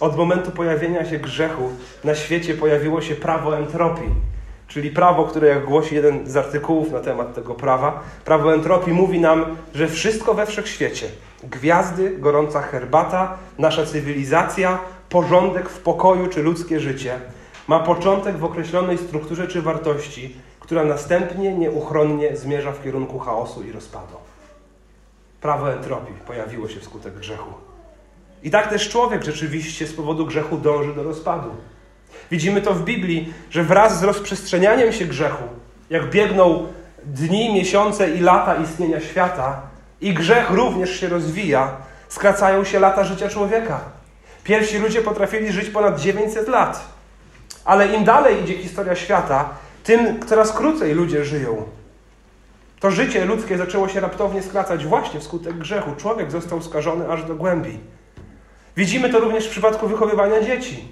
Od 0.00 0.16
momentu 0.16 0.50
pojawienia 0.50 1.04
się 1.04 1.18
grzechu 1.18 1.70
na 2.04 2.14
świecie 2.14 2.54
pojawiło 2.54 3.00
się 3.00 3.14
prawo 3.14 3.58
entropii, 3.58 4.14
czyli 4.68 4.90
prawo, 4.90 5.24
które, 5.24 5.48
jak 5.48 5.64
głosi 5.64 5.94
jeden 5.94 6.26
z 6.26 6.36
artykułów 6.36 6.92
na 6.92 7.00
temat 7.00 7.34
tego 7.34 7.54
prawa, 7.54 8.02
prawo 8.24 8.54
entropii 8.54 8.92
mówi 8.92 9.20
nam, 9.20 9.56
że 9.74 9.88
wszystko 9.88 10.34
we 10.34 10.46
wszechświecie 10.46 11.08
gwiazdy, 11.44 12.16
gorąca 12.18 12.62
herbata, 12.62 13.38
nasza 13.58 13.86
cywilizacja, 13.86 14.78
porządek 15.12 15.68
w 15.68 15.80
pokoju 15.80 16.26
czy 16.26 16.42
ludzkie 16.42 16.80
życie 16.80 17.20
ma 17.68 17.80
początek 17.80 18.36
w 18.36 18.44
określonej 18.44 18.98
strukturze 18.98 19.48
czy 19.48 19.62
wartości, 19.62 20.36
która 20.60 20.84
następnie 20.84 21.52
nieuchronnie 21.52 22.36
zmierza 22.36 22.72
w 22.72 22.82
kierunku 22.82 23.18
chaosu 23.18 23.62
i 23.62 23.72
rozpadu. 23.72 24.16
Prawo 25.40 25.72
entropii 25.72 26.14
pojawiło 26.26 26.68
się 26.68 26.80
wskutek 26.80 27.14
grzechu. 27.14 27.52
I 28.42 28.50
tak 28.50 28.68
też 28.68 28.88
człowiek 28.88 29.24
rzeczywiście 29.24 29.86
z 29.86 29.92
powodu 29.92 30.26
grzechu 30.26 30.56
dąży 30.56 30.94
do 30.94 31.02
rozpadu. 31.02 31.50
Widzimy 32.30 32.62
to 32.62 32.74
w 32.74 32.84
Biblii, 32.84 33.32
że 33.50 33.64
wraz 33.64 34.00
z 34.00 34.02
rozprzestrzenianiem 34.02 34.92
się 34.92 35.04
grzechu, 35.04 35.44
jak 35.90 36.10
biegną 36.10 36.66
dni, 37.04 37.54
miesiące 37.54 38.10
i 38.10 38.20
lata 38.20 38.56
istnienia 38.56 39.00
świata, 39.00 39.60
i 40.00 40.14
grzech 40.14 40.50
również 40.50 41.00
się 41.00 41.08
rozwija, 41.08 41.76
skracają 42.08 42.64
się 42.64 42.80
lata 42.80 43.04
życia 43.04 43.28
człowieka. 43.28 44.01
Pierwsi 44.44 44.78
ludzie 44.78 45.02
potrafili 45.02 45.52
żyć 45.52 45.70
ponad 45.70 46.00
900 46.00 46.48
lat. 46.48 46.84
Ale 47.64 47.94
im 47.94 48.04
dalej 48.04 48.42
idzie 48.42 48.58
historia 48.58 48.96
świata, 48.96 49.48
tym 49.84 50.26
coraz 50.26 50.52
krócej 50.52 50.94
ludzie 50.94 51.24
żyją. 51.24 51.62
To 52.80 52.90
życie 52.90 53.24
ludzkie 53.24 53.58
zaczęło 53.58 53.88
się 53.88 54.00
raptownie 54.00 54.42
skracać 54.42 54.86
właśnie 54.86 55.20
wskutek 55.20 55.58
grzechu. 55.58 55.90
Człowiek 55.96 56.30
został 56.30 56.62
skażony 56.62 57.08
aż 57.08 57.24
do 57.24 57.34
głębi. 57.34 57.78
Widzimy 58.76 59.10
to 59.10 59.20
również 59.20 59.46
w 59.46 59.50
przypadku 59.50 59.88
wychowywania 59.88 60.42
dzieci. 60.42 60.88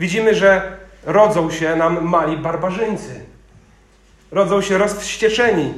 Widzimy, 0.00 0.34
że 0.34 0.76
rodzą 1.04 1.50
się 1.50 1.76
nam 1.76 2.04
mali 2.04 2.36
barbarzyńcy. 2.36 3.20
Rodzą 4.30 4.60
się 4.60 4.78
rozwścieczeni. 4.78 5.74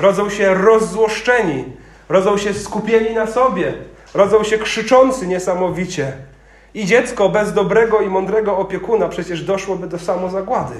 Rodzą 0.00 0.30
się 0.30 0.54
rozzłoszczeni. 0.54 1.64
Rodzą 2.08 2.38
się 2.38 2.54
skupieni 2.54 3.14
na 3.14 3.26
sobie. 3.26 3.74
Rodzą 4.14 4.44
się 4.44 4.58
krzyczący 4.58 5.26
niesamowicie. 5.26 6.12
I 6.74 6.86
dziecko 6.86 7.28
bez 7.28 7.52
dobrego 7.52 8.00
i 8.00 8.08
mądrego 8.08 8.58
opiekuna 8.58 9.08
przecież 9.08 9.44
doszłoby 9.44 9.86
do 9.86 9.98
samozagłady. 9.98 10.74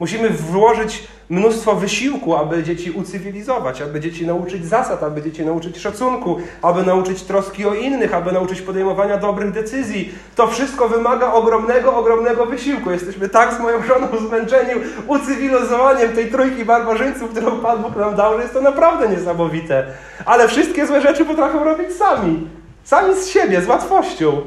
Musimy 0.00 0.30
włożyć 0.30 1.08
mnóstwo 1.30 1.74
wysiłku, 1.74 2.36
aby 2.36 2.62
dzieci 2.62 2.90
ucywilizować, 2.90 3.82
aby 3.82 4.00
dzieci 4.00 4.26
nauczyć 4.26 4.66
zasad, 4.66 5.02
aby 5.02 5.22
dzieci 5.22 5.44
nauczyć 5.44 5.78
szacunku, 5.78 6.36
aby 6.62 6.82
nauczyć 6.82 7.22
troski 7.22 7.66
o 7.66 7.74
innych, 7.74 8.14
aby 8.14 8.32
nauczyć 8.32 8.60
podejmowania 8.60 9.16
dobrych 9.16 9.52
decyzji. 9.52 10.14
To 10.34 10.46
wszystko 10.46 10.88
wymaga 10.88 11.32
ogromnego, 11.32 11.96
ogromnego 11.96 12.46
wysiłku. 12.46 12.90
Jesteśmy 12.90 13.28
tak 13.28 13.54
z 13.54 13.60
moją 13.60 13.82
żoną 13.82 14.06
zmęczeni 14.28 14.70
ucywilizowaniem 15.06 16.12
tej 16.12 16.30
trójki 16.30 16.64
barbarzyńców, 16.64 17.30
którą 17.30 17.60
Pan 17.60 17.82
Bóg 17.82 17.96
nam 17.96 18.14
dał, 18.14 18.36
że 18.36 18.42
jest 18.42 18.54
to 18.54 18.60
naprawdę 18.60 19.08
niesamowite. 19.08 19.86
Ale 20.24 20.48
wszystkie 20.48 20.86
złe 20.86 21.00
rzeczy 21.00 21.24
potrafią 21.24 21.64
robić 21.64 21.92
sami. 21.92 22.48
Sami 22.84 23.14
z 23.14 23.26
siebie, 23.26 23.62
z 23.62 23.66
łatwością. 23.66 24.40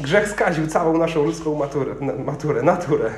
Grzech 0.00 0.28
skaził 0.28 0.66
całą 0.66 0.98
naszą 0.98 1.24
ludzką 1.24 1.54
maturę, 1.54 1.94
maturę 2.24 2.62
naturę. 2.62 3.10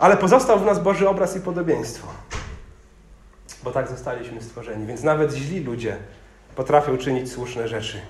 Ale 0.00 0.16
pozostał 0.16 0.58
w 0.58 0.64
nas 0.64 0.82
Boży 0.82 1.08
obraz 1.08 1.36
i 1.36 1.40
podobieństwo. 1.40 2.08
Bo 3.62 3.70
tak 3.70 3.88
zostaliśmy 3.88 4.42
stworzeni. 4.42 4.86
Więc 4.86 5.02
nawet 5.02 5.34
źli 5.34 5.60
ludzie 5.60 5.96
potrafią 6.56 6.98
czynić 6.98 7.32
słuszne 7.32 7.68
rzeczy. 7.68 8.00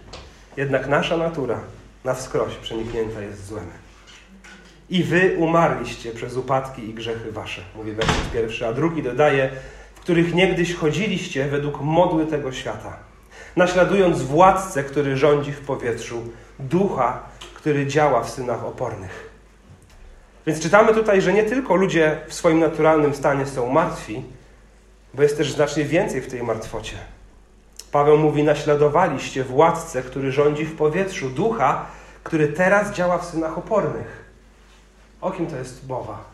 Jednak 0.56 0.88
nasza 0.88 1.16
natura 1.16 1.60
na 2.04 2.14
wskroś 2.14 2.54
przeniknięta 2.54 3.20
jest 3.20 3.46
złem. 3.46 3.66
I 4.90 5.04
wy 5.04 5.36
umarliście 5.38 6.12
przez 6.12 6.36
upadki 6.36 6.90
i 6.90 6.94
grzechy 6.94 7.32
wasze, 7.32 7.62
mówi 7.76 7.92
werset 7.92 8.32
pierwszy, 8.32 8.66
a 8.66 8.72
drugi 8.72 9.02
dodaje, 9.02 9.50
w 9.94 10.00
których 10.00 10.34
niegdyś 10.34 10.74
chodziliście 10.74 11.48
według 11.48 11.80
modły 11.80 12.26
tego 12.26 12.52
świata, 12.52 12.96
naśladując 13.56 14.22
władcę, 14.22 14.84
który 14.84 15.16
rządzi 15.16 15.52
w 15.52 15.60
powietrzu, 15.60 16.22
ducha, 16.58 17.22
który 17.54 17.86
działa 17.86 18.22
w 18.22 18.30
synach 18.30 18.64
opornych. 18.64 19.29
Więc 20.46 20.60
czytamy 20.60 20.94
tutaj, 20.94 21.22
że 21.22 21.32
nie 21.32 21.44
tylko 21.44 21.74
ludzie 21.74 22.20
w 22.28 22.34
swoim 22.34 22.58
naturalnym 22.58 23.14
stanie 23.14 23.46
są 23.46 23.72
martwi, 23.72 24.22
bo 25.14 25.22
jest 25.22 25.36
też 25.36 25.52
znacznie 25.52 25.84
więcej 25.84 26.20
w 26.20 26.30
tej 26.30 26.42
martwocie. 26.42 26.96
Paweł 27.92 28.18
mówi: 28.18 28.44
Naśladowaliście 28.44 29.44
władcę, 29.44 30.02
który 30.02 30.32
rządzi 30.32 30.64
w 30.64 30.76
powietrzu, 30.76 31.30
ducha, 31.30 31.86
który 32.22 32.48
teraz 32.48 32.92
działa 32.92 33.18
w 33.18 33.24
synach 33.24 33.58
opornych. 33.58 34.24
O 35.20 35.30
kim 35.30 35.46
to 35.46 35.56
jest 35.56 35.88
mowa? 35.88 36.24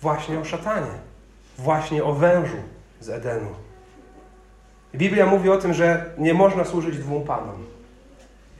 Właśnie 0.00 0.38
o 0.38 0.44
szatanie, 0.44 0.92
właśnie 1.58 2.04
o 2.04 2.12
wężu 2.12 2.56
z 3.00 3.08
Edenu. 3.08 3.50
Biblia 4.94 5.26
mówi 5.26 5.50
o 5.50 5.56
tym, 5.56 5.74
że 5.74 6.14
nie 6.18 6.34
można 6.34 6.64
służyć 6.64 6.98
dwóm 6.98 7.24
panom. 7.24 7.66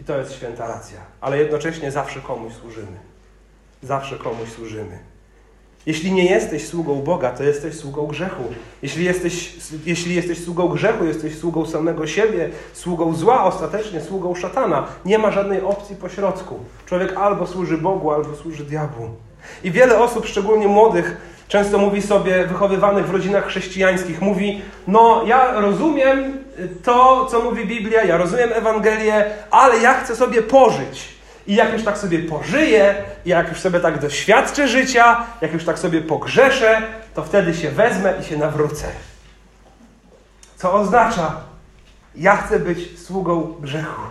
I 0.01 0.05
to 0.05 0.19
jest 0.19 0.33
święta 0.33 0.69
racja, 0.69 0.99
ale 1.21 1.39
jednocześnie 1.39 1.91
zawsze 1.91 2.21
komuś 2.21 2.53
służymy 2.53 3.12
zawsze 3.83 4.19
komuś 4.19 4.49
służymy. 4.49 4.99
Jeśli 5.87 6.13
nie 6.13 6.25
jesteś 6.25 6.69
sługą 6.69 7.03
Boga, 7.03 7.31
to 7.31 7.43
jesteś 7.43 7.75
sługą 7.75 8.07
grzechu. 8.07 8.43
Jeśli 8.83 9.05
jesteś, 9.05 9.55
jeśli 9.87 10.15
jesteś 10.15 10.45
sługą 10.45 10.69
grzechu, 10.69 11.05
jesteś 11.05 11.39
sługą 11.39 11.67
samego 11.67 12.07
siebie, 12.07 12.51
sługą 12.73 13.15
zła, 13.15 13.45
ostatecznie 13.45 14.01
sługą 14.01 14.35
szatana. 14.35 14.87
Nie 15.05 15.19
ma 15.19 15.31
żadnej 15.31 15.61
opcji 15.61 15.97
pośrodku. 15.97 16.59
Człowiek 16.87 17.17
albo 17.17 17.47
służy 17.47 17.79
Bogu, 17.79 18.11
albo 18.11 18.37
służy 18.37 18.65
diabłu. 18.65 19.09
I 19.65 19.71
wiele 19.71 19.99
osób, 19.99 20.27
szczególnie 20.27 20.69
młodych, 20.69 21.17
często 21.49 21.79
mówi 21.79 22.03
sobie, 22.03 22.47
wychowywanych 22.47 23.07
w 23.07 23.11
rodzinach 23.11 23.47
chrześcijańskich, 23.47 24.21
mówi: 24.21 24.63
No, 24.87 25.23
ja 25.27 25.61
rozumiem 25.61 26.39
to, 26.85 27.27
co 27.27 27.43
mówi 27.43 27.67
Biblia, 27.67 28.05
ja 28.05 28.17
rozumiem 28.17 28.53
Ewangelię, 28.53 29.25
ale 29.51 29.79
ja 29.79 29.95
chcę 29.95 30.17
sobie 30.17 30.43
pożyć. 30.43 31.09
I 31.47 31.55
jak 31.55 31.73
już 31.73 31.85
tak 31.85 31.99
sobie 31.99 32.19
pożyję, 32.19 32.95
jak 33.27 33.49
już 33.49 33.61
sobie 33.61 33.81
tak 33.81 33.99
doświadczę 33.99 34.69
życia, 34.69 35.27
jak 35.41 35.53
już 35.53 35.65
tak 35.65 35.79
sobie 35.79 36.01
pogrzeszę, 36.01 36.83
to 37.15 37.25
wtedy 37.25 37.55
się 37.55 37.71
wezmę 37.71 38.15
i 38.21 38.25
się 38.25 38.37
nawrócę. 38.37 38.89
Co 40.57 40.75
oznacza, 40.75 41.41
ja 42.15 42.37
chcę 42.37 42.59
być 42.59 42.99
sługą 42.99 43.55
grzechu. 43.61 44.03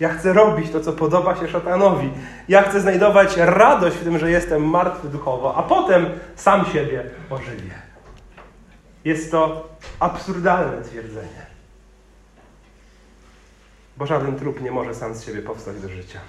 Ja 0.00 0.14
chcę 0.14 0.32
robić 0.32 0.70
to, 0.70 0.80
co 0.80 0.92
podoba 0.92 1.36
się 1.36 1.48
szatanowi. 1.48 2.10
Ja 2.48 2.62
chcę 2.62 2.80
znajdować 2.80 3.36
radość 3.36 3.96
w 3.96 4.04
tym, 4.04 4.18
że 4.18 4.30
jestem 4.30 4.68
martwy 4.68 5.08
duchowo, 5.08 5.54
a 5.54 5.62
potem 5.62 6.06
sam 6.36 6.64
siebie 6.72 7.04
ożywię. 7.30 7.74
Jest 9.04 9.30
to 9.30 9.68
absurdalne 10.00 10.82
twierdzenie. 10.82 11.46
Bo 13.96 14.06
żaden 14.06 14.38
trup 14.38 14.60
nie 14.60 14.70
może 14.70 14.94
sam 14.94 15.14
z 15.14 15.24
siebie 15.24 15.42
powstać 15.42 15.80
do 15.80 15.88
życia. 15.88 16.20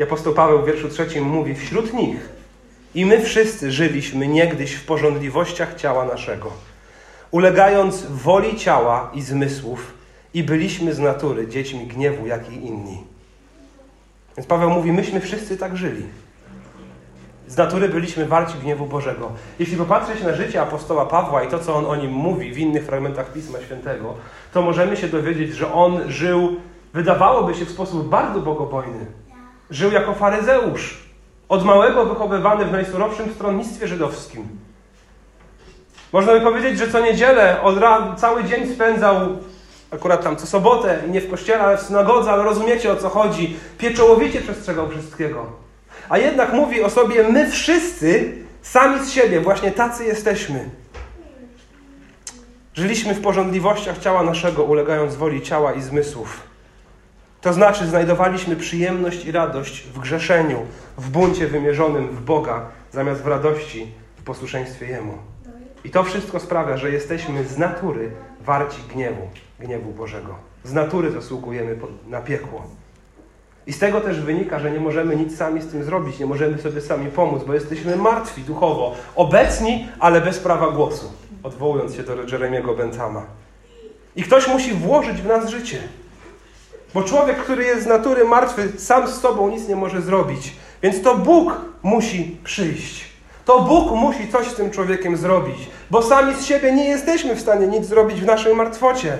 Apostoł 0.00 0.34
Paweł 0.34 0.62
w 0.62 0.66
wierszu 0.66 0.88
trzecim 0.88 1.24
mówi, 1.24 1.54
wśród 1.54 1.94
nich 1.94 2.28
i 2.94 3.06
my 3.06 3.20
wszyscy 3.20 3.72
żyliśmy 3.72 4.28
niegdyś 4.28 4.74
w 4.74 4.86
porządliwościach 4.86 5.74
ciała 5.74 6.04
naszego, 6.04 6.50
ulegając 7.30 8.06
woli 8.06 8.56
ciała 8.56 9.10
i 9.14 9.22
zmysłów 9.22 9.94
i 10.34 10.42
byliśmy 10.42 10.94
z 10.94 10.98
natury 10.98 11.48
dziećmi 11.48 11.86
gniewu, 11.86 12.26
jak 12.26 12.52
i 12.52 12.66
inni. 12.66 13.04
Więc 14.36 14.46
Paweł 14.46 14.70
mówi, 14.70 14.92
myśmy 14.92 15.20
wszyscy 15.20 15.56
tak 15.56 15.76
żyli. 15.76 16.02
Z 17.48 17.56
natury 17.56 17.88
byliśmy 17.88 18.26
warci 18.26 18.58
gniewu 18.62 18.86
Bożego. 18.86 19.32
Jeśli 19.58 19.76
popatrzeć 19.76 20.22
na 20.22 20.34
życie 20.34 20.62
apostoła 20.62 21.06
Pawła 21.06 21.42
i 21.42 21.48
to, 21.48 21.58
co 21.58 21.74
on 21.74 21.86
o 21.86 21.96
nim 21.96 22.10
mówi 22.10 22.52
w 22.52 22.58
innych 22.58 22.84
fragmentach 22.84 23.32
Pisma 23.32 23.60
Świętego, 23.60 24.14
to 24.52 24.62
możemy 24.62 24.96
się 24.96 25.08
dowiedzieć, 25.08 25.54
że 25.54 25.72
on 25.72 26.10
żył, 26.10 26.56
wydawałoby 26.94 27.54
się, 27.54 27.64
w 27.64 27.70
sposób 27.70 28.08
bardzo 28.08 28.40
bogobojny. 28.40 29.06
Żył 29.72 29.92
jako 29.92 30.14
faryzeusz, 30.14 30.98
od 31.48 31.64
małego 31.64 32.04
wychowywany 32.04 32.64
w 32.64 32.72
najsurowszym 32.72 33.34
stronnictwie 33.34 33.86
żydowskim. 33.86 34.48
Można 36.12 36.32
by 36.32 36.40
powiedzieć, 36.40 36.78
że 36.78 36.88
co 36.88 37.00
niedzielę 37.00 37.62
od 37.62 37.78
ran, 37.78 38.16
cały 38.16 38.44
dzień 38.44 38.74
spędzał 38.74 39.38
akurat 39.90 40.24
tam 40.24 40.36
co 40.36 40.46
sobotę 40.46 40.98
nie 41.08 41.20
w 41.20 41.30
kościele, 41.30 41.60
ale 41.60 41.78
w 41.78 41.80
synagodze, 41.80 42.32
ale 42.32 42.44
rozumiecie 42.44 42.92
o 42.92 42.96
co 42.96 43.08
chodzi. 43.08 43.56
Pieczołowicie 43.78 44.40
przestrzegał 44.40 44.88
wszystkiego. 44.88 45.46
A 46.08 46.18
jednak 46.18 46.52
mówi 46.52 46.82
o 46.82 46.90
sobie, 46.90 47.28
my 47.28 47.50
wszyscy 47.50 48.32
sami 48.62 49.06
z 49.06 49.10
siebie, 49.10 49.40
właśnie 49.40 49.70
tacy 49.70 50.04
jesteśmy. 50.04 50.70
Żyliśmy 52.74 53.14
w 53.14 53.20
porządliwościach 53.20 53.98
ciała 53.98 54.22
naszego, 54.22 54.62
ulegając 54.62 55.14
woli 55.14 55.42
ciała 55.42 55.72
i 55.72 55.82
zmysłów. 55.82 56.51
To 57.42 57.52
znaczy, 57.52 57.86
znajdowaliśmy 57.86 58.56
przyjemność 58.56 59.24
i 59.24 59.32
radość 59.32 59.82
w 59.94 59.98
grzeszeniu, 59.98 60.66
w 60.98 61.10
buncie 61.10 61.46
wymierzonym 61.46 62.08
w 62.08 62.20
Boga, 62.20 62.66
zamiast 62.92 63.22
w 63.22 63.26
radości, 63.26 63.92
w 64.16 64.22
posłuszeństwie 64.22 64.86
Jemu. 64.86 65.18
I 65.84 65.90
to 65.90 66.04
wszystko 66.04 66.40
sprawia, 66.40 66.76
że 66.76 66.90
jesteśmy 66.90 67.44
z 67.44 67.58
natury 67.58 68.10
warci 68.40 68.82
gniewu, 68.92 69.28
gniewu 69.60 69.90
Bożego. 69.90 70.34
Z 70.64 70.72
natury 70.72 71.10
zasługujemy 71.10 71.76
na 72.08 72.20
piekło. 72.20 72.66
I 73.66 73.72
z 73.72 73.78
tego 73.78 74.00
też 74.00 74.20
wynika, 74.20 74.58
że 74.58 74.70
nie 74.70 74.80
możemy 74.80 75.16
nic 75.16 75.36
sami 75.36 75.62
z 75.62 75.66
tym 75.66 75.84
zrobić, 75.84 76.18
nie 76.18 76.26
możemy 76.26 76.58
sobie 76.58 76.80
sami 76.80 77.10
pomóc, 77.10 77.42
bo 77.46 77.54
jesteśmy 77.54 77.96
martwi 77.96 78.42
duchowo, 78.42 78.94
obecni, 79.14 79.88
ale 80.00 80.20
bez 80.20 80.38
prawa 80.38 80.70
głosu, 80.70 81.12
odwołując 81.42 81.94
się 81.94 82.02
do 82.02 82.22
Jeremiego 82.22 82.74
Benthama. 82.74 83.22
I 84.16 84.22
ktoś 84.22 84.48
musi 84.48 84.72
włożyć 84.72 85.22
w 85.22 85.26
nas 85.26 85.50
życie. 85.50 85.78
Bo 86.94 87.02
człowiek, 87.02 87.36
który 87.36 87.64
jest 87.64 87.82
z 87.82 87.86
natury 87.86 88.24
martwy, 88.24 88.72
sam 88.78 89.08
z 89.08 89.20
sobą 89.20 89.50
nic 89.50 89.68
nie 89.68 89.76
może 89.76 90.02
zrobić. 90.02 90.52
Więc 90.82 91.02
to 91.02 91.14
Bóg 91.14 91.60
musi 91.82 92.36
przyjść. 92.44 93.04
To 93.44 93.60
Bóg 93.60 93.90
musi 93.90 94.28
coś 94.32 94.46
z 94.46 94.54
tym 94.54 94.70
człowiekiem 94.70 95.16
zrobić, 95.16 95.56
bo 95.90 96.02
sami 96.02 96.34
z 96.34 96.44
siebie 96.44 96.72
nie 96.72 96.88
jesteśmy 96.88 97.34
w 97.34 97.40
stanie 97.40 97.66
nic 97.66 97.86
zrobić 97.86 98.20
w 98.20 98.26
naszej 98.26 98.54
martwocie. 98.54 99.18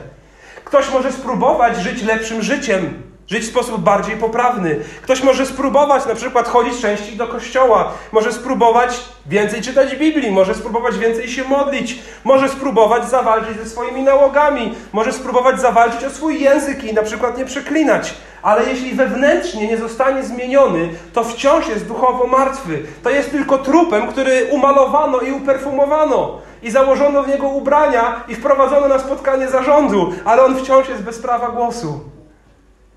Ktoś 0.65 0.93
może 0.93 1.13
spróbować 1.13 1.77
żyć 1.77 2.03
lepszym 2.03 2.43
życiem, 2.43 3.03
Żyć 3.33 3.45
w 3.45 3.49
sposób 3.51 3.81
bardziej 3.81 4.17
poprawny. 4.17 4.79
Ktoś 5.03 5.23
może 5.23 5.47
spróbować 5.47 6.07
na 6.07 6.15
przykład 6.15 6.49
chodzić 6.49 6.81
częściej 6.81 7.17
do 7.17 7.27
kościoła, 7.27 7.93
może 8.13 8.33
spróbować 8.33 9.01
więcej 9.27 9.63
czytać 9.63 9.97
Biblii, 9.97 10.31
może 10.31 10.55
spróbować 10.55 10.99
więcej 10.99 11.29
się 11.29 11.45
modlić, 11.45 11.99
może 12.25 12.49
spróbować 12.49 13.09
zawalczyć 13.09 13.59
ze 13.59 13.69
swoimi 13.69 14.03
nałogami, 14.03 14.75
może 14.93 15.13
spróbować 15.13 15.61
zawalczyć 15.61 16.05
o 16.05 16.11
swój 16.11 16.41
język 16.41 16.85
i 16.85 16.95
na 16.95 17.03
przykład 17.03 17.39
nie 17.39 17.45
przeklinać. 17.45 18.15
Ale 18.43 18.65
jeśli 18.65 18.95
wewnętrznie 18.95 19.67
nie 19.67 19.77
zostanie 19.77 20.23
zmieniony, 20.23 20.89
to 21.13 21.25
wciąż 21.25 21.69
jest 21.69 21.87
duchowo 21.87 22.27
martwy. 22.27 22.83
To 23.03 23.11
jest 23.11 23.31
tylko 23.31 23.59
trupem, 23.59 24.07
który 24.07 24.49
umalowano 24.51 25.21
i 25.21 25.33
uperfumowano. 25.33 26.39
I 26.63 26.71
założono 26.71 27.23
w 27.23 27.29
niego 27.29 27.49
ubrania 27.49 28.25
i 28.29 28.35
wprowadzono 28.35 28.89
na 28.89 28.99
spotkanie 28.99 29.49
zarządu, 29.49 30.13
ale 30.25 30.45
on 30.45 30.57
wciąż 30.57 30.89
jest 30.89 31.03
bez 31.03 31.19
prawa 31.19 31.49
głosu. 31.49 32.13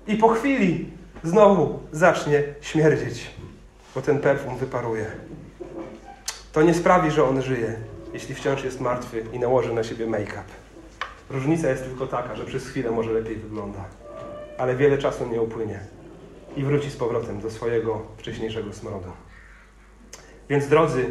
I 0.06 0.16
po 0.16 0.28
chwili 0.28 0.90
znowu 1.24 1.78
zacznie 1.92 2.42
śmierdzieć, 2.60 3.30
bo 3.94 4.02
ten 4.02 4.18
perfum 4.18 4.56
wyparuje. 4.56 5.06
To 6.52 6.62
nie 6.62 6.74
sprawi, 6.74 7.10
że 7.10 7.24
on 7.24 7.42
żyje, 7.42 7.76
jeśli 8.12 8.34
wciąż 8.34 8.64
jest 8.64 8.80
martwy 8.80 9.24
i 9.32 9.38
nałoży 9.38 9.74
na 9.74 9.84
siebie 9.84 10.06
make-up. 10.06 10.44
Różnica 11.30 11.68
jest 11.68 11.84
tylko 11.84 12.06
taka, 12.06 12.36
że 12.36 12.44
przez 12.44 12.68
chwilę 12.68 12.90
może 12.90 13.12
lepiej 13.12 13.36
wygląda, 13.36 13.84
ale 14.58 14.76
wiele 14.76 14.98
czasu 14.98 15.26
nie 15.26 15.42
upłynie 15.42 15.80
i 16.56 16.62
wróci 16.62 16.90
z 16.90 16.96
powrotem 16.96 17.40
do 17.40 17.50
swojego 17.50 18.02
wcześniejszego 18.16 18.72
smrodu. 18.72 19.12
Więc 20.48 20.68
drodzy, 20.68 21.06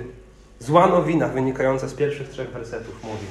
zła 0.60 0.88
nowina 0.88 1.28
wynikająca 1.28 1.88
z 1.88 1.94
pierwszych 1.94 2.30
trzech 2.30 2.50
wersetów 2.50 3.04
mówi, 3.04 3.26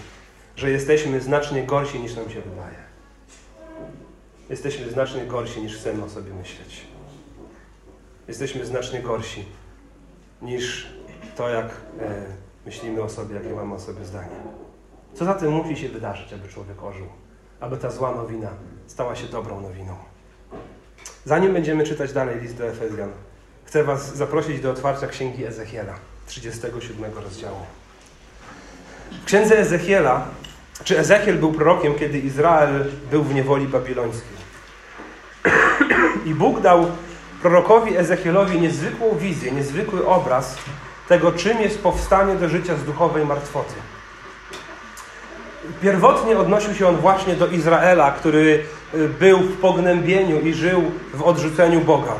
że 0.56 0.70
jesteśmy 0.70 1.20
znacznie 1.20 1.62
gorsi 1.62 2.00
niż 2.00 2.16
nam 2.16 2.30
się 2.30 2.40
wydaje 2.40 2.93
jesteśmy 4.54 4.90
znacznie 4.90 5.26
gorsi 5.26 5.62
niż 5.62 5.76
chcemy 5.76 6.04
o 6.04 6.08
sobie 6.08 6.34
myśleć. 6.34 6.86
Jesteśmy 8.28 8.66
znacznie 8.66 9.00
gorsi 9.00 9.44
niż 10.42 10.88
to, 11.36 11.48
jak 11.48 11.66
e, 11.66 12.24
myślimy 12.66 13.02
o 13.02 13.08
sobie, 13.08 13.34
jakie 13.34 13.54
mamy 13.54 13.74
o 13.74 13.80
sobie 13.80 14.04
zdanie. 14.04 14.36
Co 15.14 15.24
zatem 15.24 15.52
musi 15.52 15.76
się 15.76 15.88
wydarzyć, 15.88 16.32
aby 16.32 16.48
człowiek 16.48 16.82
ożył? 16.82 17.06
Aby 17.60 17.76
ta 17.76 17.90
zła 17.90 18.14
nowina 18.14 18.50
stała 18.86 19.16
się 19.16 19.26
dobrą 19.26 19.60
nowiną. 19.60 19.96
Zanim 21.24 21.52
będziemy 21.52 21.84
czytać 21.84 22.12
dalej 22.12 22.40
list 22.40 22.56
do 22.56 22.66
Efezjan, 22.66 23.10
chcę 23.64 23.84
Was 23.84 24.16
zaprosić 24.16 24.60
do 24.60 24.70
otwarcia 24.70 25.06
Księgi 25.06 25.44
Ezechiela, 25.44 25.94
37 26.26 27.12
rozdziału. 27.14 27.60
W 29.22 29.24
Księdze 29.24 29.58
Ezechiela 29.58 30.28
czy 30.84 30.98
Ezechiel 30.98 31.38
był 31.38 31.52
prorokiem, 31.52 31.94
kiedy 31.94 32.18
Izrael 32.18 32.84
był 33.10 33.22
w 33.22 33.34
niewoli 33.34 33.68
babilońskiej. 33.68 34.33
I 36.24 36.34
Bóg 36.34 36.60
dał 36.60 36.86
prorokowi 37.42 37.96
Ezechielowi 37.96 38.60
niezwykłą 38.60 39.18
wizję, 39.18 39.52
niezwykły 39.52 40.06
obraz 40.06 40.56
tego, 41.08 41.32
czym 41.32 41.60
jest 41.60 41.82
powstanie 41.82 42.34
do 42.34 42.48
życia 42.48 42.76
z 42.76 42.84
duchowej 42.84 43.26
martwoty. 43.26 43.74
Pierwotnie 45.82 46.38
odnosił 46.38 46.74
się 46.74 46.88
on 46.88 46.96
właśnie 46.96 47.34
do 47.34 47.46
Izraela, 47.46 48.10
który 48.10 48.64
y, 48.94 49.08
był 49.08 49.38
w 49.38 49.56
pognębieniu 49.56 50.40
i 50.40 50.54
żył 50.54 50.82
w 51.14 51.22
odrzuceniu 51.22 51.80
Boga. 51.80 52.14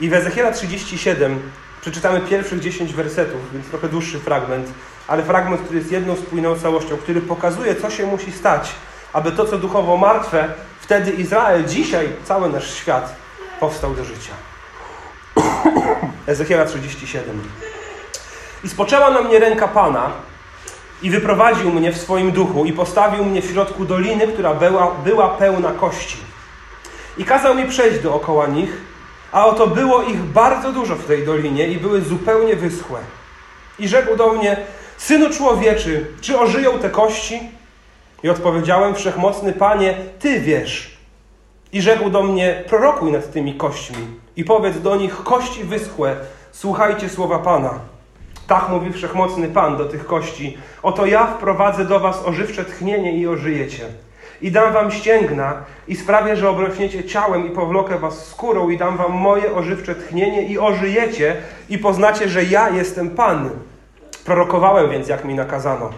I 0.00 0.08
w 0.08 0.14
Ezechiela 0.14 0.52
37 0.52 1.50
przeczytamy 1.80 2.20
pierwszych 2.20 2.60
10 2.60 2.94
wersetów, 2.94 3.52
więc 3.52 3.66
trochę 3.66 3.88
dłuższy 3.88 4.18
fragment 4.18 4.68
ale 5.08 5.22
fragment, 5.22 5.60
który 5.62 5.78
jest 5.78 5.92
jedną 5.92 6.16
spójną 6.16 6.56
całością, 6.56 6.96
który 6.96 7.20
pokazuje, 7.20 7.74
co 7.74 7.90
się 7.90 8.06
musi 8.06 8.32
stać, 8.32 8.72
aby 9.12 9.32
to, 9.32 9.44
co 9.44 9.58
duchowo 9.58 9.96
martwe, 9.96 10.48
wtedy 10.86 11.10
Izrael, 11.10 11.64
dzisiaj 11.64 12.08
cały 12.24 12.48
nasz 12.48 12.74
świat 12.74 13.16
powstał 13.60 13.94
do 13.94 14.04
życia. 14.04 14.32
Ezechiela 16.26 16.64
37. 16.64 17.42
I 18.64 18.68
spoczęła 18.68 19.10
na 19.10 19.22
mnie 19.22 19.38
ręka 19.38 19.68
Pana 19.68 20.12
i 21.02 21.10
wyprowadził 21.10 21.72
mnie 21.72 21.92
w 21.92 21.98
swoim 21.98 22.32
duchu 22.32 22.64
i 22.64 22.72
postawił 22.72 23.24
mnie 23.24 23.42
w 23.42 23.50
środku 23.50 23.84
doliny, 23.84 24.28
która 24.28 24.54
była, 24.54 24.94
była 25.04 25.28
pełna 25.28 25.70
kości. 25.70 26.18
I 27.18 27.24
kazał 27.24 27.54
mi 27.54 27.66
przejść 27.68 28.00
dookoła 28.00 28.46
nich, 28.46 28.80
a 29.32 29.46
oto 29.46 29.66
było 29.66 30.02
ich 30.02 30.22
bardzo 30.22 30.72
dużo 30.72 30.96
w 30.96 31.04
tej 31.04 31.26
dolinie 31.26 31.68
i 31.68 31.76
były 31.76 32.00
zupełnie 32.00 32.56
wyschłe. 32.56 33.00
I 33.78 33.88
rzekł 33.88 34.16
do 34.16 34.32
mnie, 34.32 34.56
Synu 34.98 35.30
człowieczy, 35.30 36.06
czy 36.20 36.38
ożyją 36.38 36.78
te 36.78 36.90
kości? 36.90 37.40
I 38.22 38.28
odpowiedziałem, 38.28 38.94
wszechmocny 38.94 39.52
Panie, 39.52 39.94
Ty 40.18 40.40
wiesz. 40.40 40.96
I 41.72 41.82
rzekł 41.82 42.10
do 42.10 42.22
mnie, 42.22 42.64
prorokuj 42.68 43.12
nad 43.12 43.32
tymi 43.32 43.54
kośćmi 43.54 44.06
i 44.36 44.44
powiedz 44.44 44.80
do 44.80 44.96
nich, 44.96 45.16
kości 45.16 45.64
wyschłe, 45.64 46.16
słuchajcie 46.52 47.08
słowa 47.08 47.38
Pana. 47.38 47.74
Tak 48.46 48.68
mówi 48.68 48.92
wszechmocny 48.92 49.48
Pan 49.48 49.76
do 49.76 49.84
tych 49.84 50.06
kości. 50.06 50.58
Oto 50.82 51.06
ja 51.06 51.26
wprowadzę 51.26 51.84
do 51.84 52.00
was 52.00 52.22
ożywcze 52.24 52.64
tchnienie 52.64 53.12
i 53.12 53.26
ożyjecie. 53.26 53.84
I 54.42 54.52
dam 54.52 54.72
wam 54.72 54.90
ścięgna 54.90 55.64
i 55.88 55.96
sprawię, 55.96 56.36
że 56.36 56.48
obrośniecie 56.48 57.04
ciałem 57.04 57.46
i 57.46 57.50
powlokę 57.50 57.98
was 57.98 58.26
skórą 58.26 58.70
i 58.70 58.78
dam 58.78 58.96
wam 58.96 59.12
moje 59.12 59.54
ożywcze 59.54 59.94
tchnienie 59.94 60.42
i 60.42 60.58
ożyjecie 60.58 61.36
i 61.68 61.78
poznacie, 61.78 62.28
że 62.28 62.44
ja 62.44 62.70
jestem 62.70 63.10
Pan. 63.10 63.50
Prorokowałem 64.24 64.90
więc, 64.90 65.08
jak 65.08 65.24
mi 65.24 65.34
nakazano. 65.34 65.90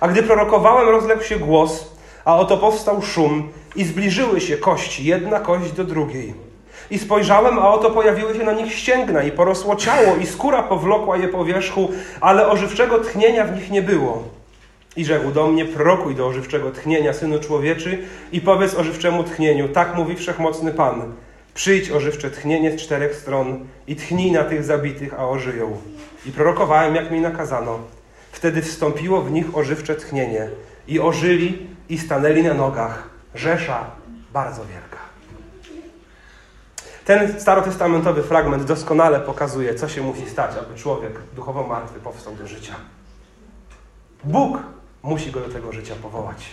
A 0.00 0.08
gdy 0.08 0.22
prorokowałem, 0.22 0.88
rozległ 0.88 1.22
się 1.22 1.38
głos, 1.38 1.90
A 2.24 2.36
oto 2.36 2.56
powstał 2.56 3.02
szum 3.02 3.48
i 3.76 3.84
zbliżyły 3.84 4.40
się 4.40 4.56
kości, 4.56 5.04
jedna 5.04 5.40
kość 5.40 5.72
do 5.72 5.84
drugiej. 5.84 6.34
I 6.90 6.98
spojrzałem, 6.98 7.58
a 7.58 7.70
oto 7.70 7.90
pojawiły 7.90 8.34
się 8.34 8.44
na 8.44 8.52
nich 8.52 8.74
ścięgna 8.74 9.22
i 9.22 9.32
porosło 9.32 9.76
ciało 9.76 10.16
i 10.16 10.26
skóra 10.26 10.62
powlokła 10.62 11.16
je 11.16 11.28
po 11.28 11.44
wierzchu, 11.44 11.90
ale 12.20 12.48
ożywczego 12.48 12.98
tchnienia 12.98 13.44
w 13.44 13.54
nich 13.56 13.70
nie 13.70 13.82
było. 13.82 14.22
I 14.96 15.04
rzekł 15.04 15.30
do 15.30 15.46
mnie, 15.46 15.64
prorokuj 15.64 16.14
do 16.14 16.26
ożywczego 16.26 16.70
tchnienia, 16.70 17.12
Synu 17.12 17.38
Człowieczy, 17.40 17.98
i 18.32 18.40
powiedz 18.40 18.74
ożywczemu 18.74 19.24
tchnieniu, 19.24 19.68
tak 19.68 19.96
mówi 19.96 20.16
Wszechmocny 20.16 20.72
Pan. 20.72 21.02
Przyjdź 21.54 21.90
ożywcze 21.90 22.30
tchnienie 22.30 22.72
z 22.72 22.82
czterech 22.82 23.16
stron 23.16 23.66
i 23.86 23.96
tchnij 23.96 24.32
na 24.32 24.44
tych 24.44 24.64
zabitych, 24.64 25.14
a 25.18 25.28
ożyją. 25.28 25.76
I 26.26 26.32
prorokowałem, 26.32 26.94
jak 26.94 27.10
mi 27.10 27.20
nakazano. 27.20 27.78
Wtedy 28.32 28.62
wstąpiło 28.62 29.22
w 29.22 29.30
nich 29.30 29.56
ożywcze 29.56 29.96
tchnienie 29.96 30.48
i 30.88 31.00
ożyli 31.00 31.66
i 31.88 31.98
stanęli 31.98 32.42
na 32.42 32.54
nogach. 32.54 33.08
Rzesza 33.34 33.84
bardzo 34.32 34.64
wielka. 34.64 35.00
Ten 37.04 37.40
starotestamentowy 37.40 38.22
fragment 38.22 38.64
doskonale 38.64 39.20
pokazuje, 39.20 39.74
co 39.74 39.88
się 39.88 40.02
musi 40.02 40.30
stać, 40.30 40.50
aby 40.56 40.78
człowiek 40.78 41.12
duchowo 41.36 41.62
martwy 41.62 42.00
powstał 42.00 42.34
do 42.34 42.46
życia. 42.46 42.74
Bóg 44.24 44.58
musi 45.02 45.30
go 45.30 45.40
do 45.40 45.48
tego 45.48 45.72
życia 45.72 45.94
powołać. 46.02 46.46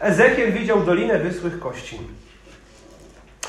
Ezekiel 0.00 0.52
widział 0.52 0.82
dolinę 0.82 1.18
wysłych 1.18 1.58
kości. 1.58 2.00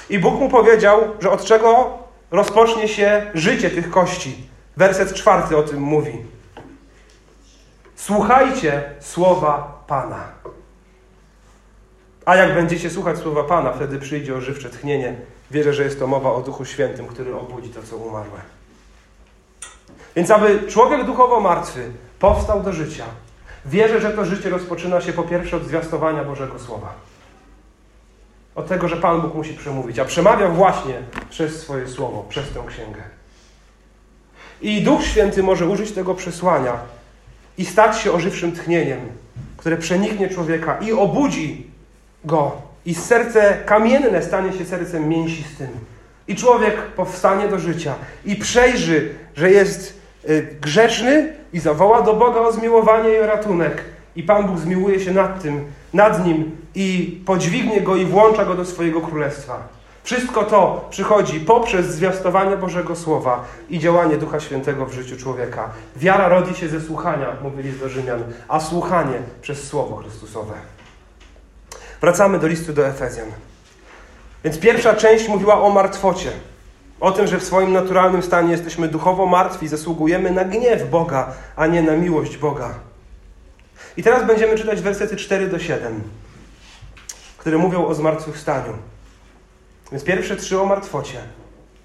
I 0.09 0.19
Bóg 0.19 0.39
mu 0.39 0.49
powiedział, 0.49 1.01
że 1.19 1.31
od 1.31 1.43
czego 1.43 1.97
rozpocznie 2.31 2.87
się 2.87 3.31
życie 3.33 3.69
tych 3.69 3.89
kości. 3.89 4.35
Werset 4.77 5.13
czwarty 5.13 5.57
o 5.57 5.63
tym 5.63 5.81
mówi. 5.81 6.17
Słuchajcie 8.05 8.83
słowa 8.99 9.83
Pana. 9.87 10.27
A 12.25 12.35
jak 12.35 12.53
będziecie 12.53 12.89
słuchać 12.89 13.17
słowa 13.17 13.43
Pana, 13.43 13.71
wtedy 13.73 13.99
przyjdzie 13.99 14.35
ożywcze 14.35 14.69
tchnienie. 14.69 15.15
Wierzę, 15.51 15.73
że 15.73 15.83
jest 15.83 15.99
to 15.99 16.07
mowa 16.07 16.31
o 16.31 16.41
Duchu 16.41 16.65
Świętym, 16.65 17.07
który 17.07 17.35
obudzi 17.35 17.69
to, 17.69 17.83
co 17.83 17.97
umarłe. 17.97 18.39
Więc 20.15 20.31
aby 20.31 20.67
człowiek 20.67 21.05
duchowo 21.05 21.39
martwy 21.39 21.91
powstał 22.19 22.63
do 22.63 22.73
życia, 22.73 23.05
wierzę, 23.65 24.01
że 24.01 24.11
to 24.11 24.25
życie 24.25 24.49
rozpoczyna 24.49 25.01
się 25.01 25.13
po 25.13 25.23
pierwsze 25.23 25.57
od 25.57 25.63
zwiastowania 25.63 26.23
Bożego 26.23 26.59
Słowa. 26.59 26.93
Od 28.55 28.67
tego, 28.67 28.87
że 28.87 28.97
Pan 28.97 29.21
Bóg 29.21 29.33
musi 29.33 29.53
przemówić, 29.53 29.99
a 29.99 30.05
przemawia 30.05 30.49
właśnie 30.49 30.95
przez 31.29 31.61
swoje 31.61 31.87
słowo, 31.87 32.25
przez 32.29 32.51
tę 32.51 32.63
księgę. 32.67 33.01
I 34.61 34.81
Duch 34.81 35.03
Święty 35.03 35.43
może 35.43 35.67
użyć 35.67 35.91
tego 35.91 36.15
przesłania 36.15 36.98
i 37.59 37.65
stać 37.65 37.99
się 37.99 38.11
ożywczym 38.11 38.51
tchnieniem, 38.51 38.99
które 39.57 39.77
przeniknie 39.77 40.29
człowieka 40.29 40.77
i 40.81 40.91
obudzi 40.91 41.67
go. 42.25 42.51
I 42.85 42.95
serce 42.95 43.57
kamienne 43.65 44.23
stanie 44.23 44.53
się 44.53 44.65
sercem 44.65 45.09
mięsistym. 45.09 45.67
I 46.27 46.35
człowiek 46.35 46.81
powstanie 46.81 47.47
do 47.47 47.59
życia 47.59 47.95
i 48.25 48.35
przejrzy, 48.35 49.09
że 49.35 49.51
jest 49.51 49.99
y, 50.29 50.55
grzeszny 50.61 51.33
i 51.53 51.59
zawoła 51.59 52.01
do 52.01 52.13
Boga 52.13 52.39
o 52.39 52.51
zmiłowanie 52.51 53.09
i 53.09 53.19
o 53.19 53.25
ratunek. 53.25 53.83
I 54.15 54.23
Pan 54.23 54.47
Bóg 54.47 54.59
zmiłuje 54.59 54.99
się 54.99 55.11
nad 55.11 55.41
tym, 55.41 55.65
nad 55.93 56.25
nim 56.25 56.57
i 56.75 57.19
podźwignie 57.25 57.81
go 57.81 57.95
i 57.95 58.05
włącza 58.05 58.45
go 58.45 58.55
do 58.55 58.65
swojego 58.65 59.01
królestwa. 59.01 59.78
Wszystko 60.03 60.43
to 60.43 60.87
przychodzi 60.89 61.39
poprzez 61.39 61.85
zwiastowanie 61.85 62.57
Bożego 62.57 62.95
Słowa 62.95 63.45
i 63.69 63.79
działanie 63.79 64.17
Ducha 64.17 64.39
Świętego 64.39 64.85
w 64.85 64.93
życiu 64.93 65.17
człowieka. 65.17 65.69
Wiara 65.95 66.27
rodzi 66.27 66.55
się 66.55 66.69
ze 66.69 66.81
słuchania, 66.81 67.27
mówili 67.43 67.71
do 67.71 67.89
Rzymian, 67.89 68.23
a 68.47 68.59
słuchanie 68.59 69.19
przez 69.41 69.67
Słowo 69.67 69.95
Chrystusowe. 69.95 70.53
Wracamy 72.01 72.39
do 72.39 72.47
listu 72.47 72.73
do 72.73 72.87
Efezjan. 72.87 73.27
Więc 74.43 74.59
pierwsza 74.59 74.93
część 74.93 75.27
mówiła 75.27 75.61
o 75.61 75.69
martwocie. 75.69 76.31
O 76.99 77.11
tym, 77.11 77.27
że 77.27 77.39
w 77.39 77.43
swoim 77.43 77.73
naturalnym 77.73 78.23
stanie 78.23 78.51
jesteśmy 78.51 78.87
duchowo 78.87 79.25
martwi, 79.25 79.67
zasługujemy 79.67 80.31
na 80.31 80.45
gniew 80.45 80.89
Boga, 80.89 81.33
a 81.55 81.67
nie 81.67 81.81
na 81.81 81.95
miłość 81.95 82.37
Boga. 82.37 82.73
I 83.97 84.03
teraz 84.03 84.27
będziemy 84.27 84.57
czytać 84.57 84.81
wersety 84.81 85.15
4 85.15 85.47
do 85.47 85.59
7, 85.59 86.01
które 87.37 87.57
mówią 87.57 87.85
o 87.85 87.95
zmartwychwstaniu. 87.95 88.73
Więc 89.91 90.03
pierwsze 90.03 90.35
trzy 90.35 90.61
o 90.61 90.65
martwocie, 90.65 91.19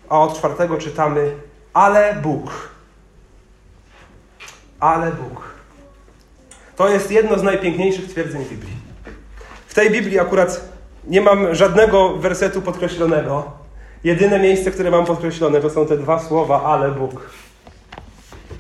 a 0.09 0.21
od 0.21 0.39
czwartego 0.39 0.79
czytamy 0.79 1.35
ale 1.75 2.15
Bóg. 2.15 2.69
Ale 4.81 5.13
Bóg. 5.13 5.55
To 6.77 6.89
jest 6.89 7.11
jedno 7.11 7.39
z 7.39 7.43
najpiękniejszych 7.43 8.11
twierdzeń 8.11 8.45
Biblii. 8.45 8.77
W 9.67 9.75
tej 9.75 9.91
Biblii 9.91 10.19
akurat 10.19 10.61
nie 11.05 11.21
mam 11.21 11.55
żadnego 11.55 12.17
wersetu 12.17 12.63
podkreślonego. 12.63 13.53
Jedyne 14.05 14.39
miejsce, 14.39 14.71
które 14.71 14.91
mam 14.91 15.05
podkreślone, 15.05 15.61
to 15.61 15.71
są 15.71 15.87
te 15.87 15.97
dwa 15.97 16.19
słowa 16.19 16.63
ale 16.63 16.91
Bóg. 16.91 17.31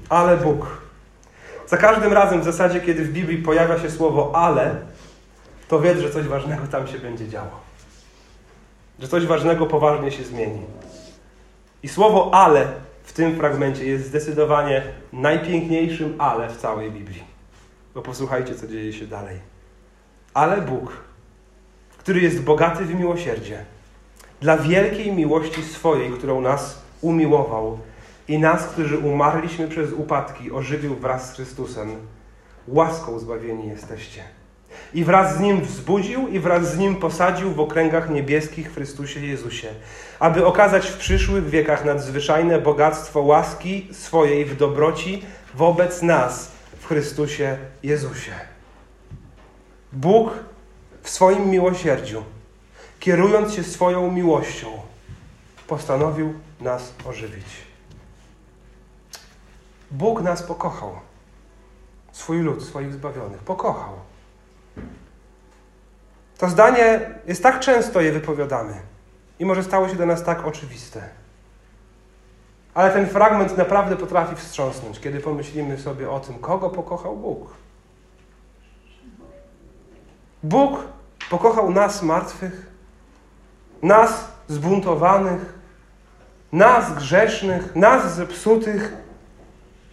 Ale 0.09 0.37
Bóg. 0.37 0.67
Za 1.67 1.77
każdym 1.77 2.13
razem 2.13 2.41
w 2.41 2.45
zasadzie, 2.45 2.81
kiedy 2.81 3.05
w 3.05 3.13
Biblii 3.13 3.43
pojawia 3.43 3.79
się 3.79 3.91
słowo 3.91 4.33
ale, 4.35 4.77
to 5.69 5.81
wiedz, 5.81 5.99
że 5.99 6.11
coś 6.11 6.27
ważnego 6.27 6.67
tam 6.67 6.87
się 6.89 6.99
będzie 6.99 7.29
działo 7.29 7.64
że 8.99 9.09
coś 9.09 9.27
ważnego 9.27 9.67
poważnie 9.67 10.11
się 10.11 10.25
zmieni. 10.25 10.61
I 11.83 11.89
słowo 11.89 12.35
ale 12.35 12.69
w 13.03 13.13
tym 13.13 13.37
fragmencie 13.37 13.87
jest 13.87 14.07
zdecydowanie 14.07 14.83
najpiękniejszym 15.13 16.15
ale 16.19 16.49
w 16.49 16.57
całej 16.57 16.91
Biblii. 16.91 17.25
Bo 17.95 18.03
posłuchajcie, 18.03 18.55
co 18.55 18.67
dzieje 18.67 18.93
się 18.93 19.07
dalej. 19.07 19.39
Ale 20.35 20.63
Bóg, 20.63 20.93
który 21.99 22.21
jest 22.21 22.43
bogaty 22.43 22.85
w 22.85 22.95
miłosierdzie, 22.95 23.65
dla 24.41 24.57
wielkiej 24.57 25.13
miłości 25.13 25.63
swojej, 25.63 26.11
którą 26.11 26.41
nas 26.41 26.83
umiłował 27.01 27.79
i 28.29 28.39
nas, 28.39 28.67
którzy 28.67 28.99
umarliśmy 28.99 29.69
przez 29.69 29.93
upadki, 29.93 30.53
ożywił 30.53 30.95
wraz 30.97 31.31
z 31.31 31.35
Chrystusem, 31.35 31.97
łaską 32.69 33.19
zbawieni 33.19 33.69
jesteście 33.69 34.23
i 34.95 35.05
wraz 35.05 35.37
z 35.37 35.41
Nim 35.41 35.61
wzbudził 35.61 36.29
i 36.29 36.41
wraz 36.41 36.73
z 36.73 36.79
Nim 36.79 36.97
posadził 36.97 37.53
w 37.53 37.61
okręgach 37.61 38.11
niebieskich 38.11 38.71
w 38.71 38.75
Chrystusie 38.75 39.21
Jezusie, 39.21 39.69
aby 40.19 40.47
okazać 40.47 40.87
w 40.87 40.97
przyszłych 40.97 41.51
wiekach 41.51 41.85
nadzwyczajne 41.85 42.61
bogactwo 42.61 43.21
łaski 43.21 43.89
swojej 43.93 44.45
w 44.45 44.57
dobroci 44.57 45.23
wobec 45.55 46.03
nas 46.03 46.51
w 46.81 46.87
Chrystusie 46.87 47.59
Jezusie. 47.83 48.33
Bóg 49.93 50.31
w 51.03 51.11
swoim 51.11 51.51
miłosierdziu, 51.51 52.23
kierując 53.01 53.55
się 53.55 53.65
swoją 53.65 54.11
miłością, 54.11 54.67
postanowił 55.67 56.35
nas 56.61 56.93
ożywić. 57.05 57.47
Bóg 59.91 60.23
nas 60.23 60.43
pokochał. 60.43 60.93
Swój 62.13 62.41
lud, 62.41 62.65
swoich 62.65 62.93
zbawionych. 62.93 63.41
Pokochał. 63.41 63.95
To 66.39 66.49
zdanie 66.49 67.01
jest 67.27 67.43
tak 67.43 67.61
często 67.61 68.01
je 68.01 68.13
wypowiadamy 68.13 68.75
i 69.39 69.45
może 69.45 69.63
stało 69.63 69.89
się 69.89 69.95
dla 69.95 70.07
nas 70.07 70.25
tak 70.25 70.47
oczywiste. 70.47 71.03
Ale 72.75 72.91
ten 72.91 73.07
fragment 73.07 73.57
naprawdę 73.57 73.97
potrafi 73.97 74.37
wstrząsnąć, 74.37 75.01
kiedy 75.01 75.21
pomyślimy 75.21 75.79
sobie 75.79 76.11
o 76.11 76.21
tym, 76.21 76.39
kogo 76.39 76.71
pokochał 76.71 77.17
Bóg. 77.17 77.49
Bóg 80.43 80.79
pokochał 81.31 81.71
nas 81.71 82.03
martwych, 82.03 82.67
nas 83.83 84.29
zbuntowanych, 84.49 85.59
nas 86.53 86.95
grzesznych, 86.95 87.77
nas 87.77 88.15
zepsutych 88.15 88.93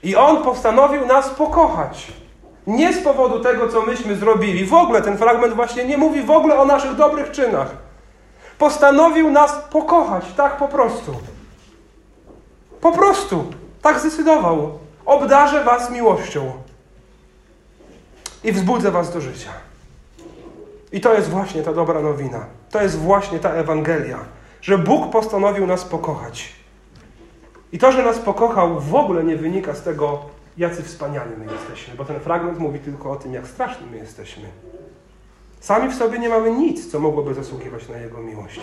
i 0.04 0.16
On 0.16 0.44
postanowił 0.44 1.06
nas 1.06 1.30
pokochać. 1.30 2.14
Nie 2.72 2.94
z 2.94 3.04
powodu 3.04 3.40
tego, 3.40 3.70
co 3.70 3.82
myśmy 3.82 4.16
zrobili. 4.16 4.66
W 4.66 4.74
ogóle 4.74 5.02
ten 5.02 5.18
fragment 5.18 5.54
właśnie 5.54 5.86
nie 5.86 5.98
mówi 5.98 6.22
w 6.22 6.32
ogóle 6.32 6.60
o 6.60 6.66
naszych 6.66 6.96
dobrych 6.96 7.32
czynach. 7.32 7.76
Postanowił 8.58 9.32
nas 9.32 9.52
pokochać, 9.72 10.26
tak 10.38 10.58
po 10.58 10.68
prostu. 10.68 11.16
Po 12.82 12.92
prostu. 12.92 13.46
Tak 13.82 14.00
zdecydował. 14.00 14.80
Obdarzę 15.06 15.64
was 15.64 15.92
miłością. 15.92 16.52
I 18.44 18.52
wzbudzę 18.52 18.92
was 18.92 19.14
do 19.14 19.22
życia. 19.22 19.52
I 20.92 21.02
to 21.02 21.14
jest 21.14 21.30
właśnie 21.30 21.64
ta 21.64 21.74
dobra 21.74 22.02
nowina. 22.02 22.46
To 22.72 22.82
jest 22.82 22.98
właśnie 22.98 23.40
ta 23.40 23.50
Ewangelia, 23.50 24.20
że 24.62 24.78
Bóg 24.78 25.12
postanowił 25.12 25.68
nas 25.68 25.84
pokochać. 25.84 26.54
I 27.72 27.80
to, 27.80 27.92
że 27.92 28.04
nas 28.04 28.20
pokochał, 28.20 28.80
w 28.80 28.96
ogóle 28.96 29.24
nie 29.24 29.36
wynika 29.36 29.74
z 29.74 29.82
tego, 29.82 30.20
jacy 30.58 30.84
wspaniali 30.84 31.32
my 31.38 31.54
jesteśmy, 31.54 31.96
bo 31.96 32.06
ten 32.06 32.20
fragment 32.20 32.60
mówi 32.60 32.80
tylko 32.80 33.12
o 33.12 33.16
tym, 33.16 33.34
jak 33.34 33.48
straszni 33.48 33.88
my 33.92 33.98
jesteśmy. 33.98 34.44
Sami 35.60 35.90
w 35.90 35.96
sobie 35.96 36.20
nie 36.20 36.30
mamy 36.30 36.52
nic, 36.52 36.92
co 36.92 37.00
mogłoby 37.00 37.34
zasługiwać 37.34 37.90
na 37.90 37.98
Jego 37.98 38.18
miłość. 38.18 38.60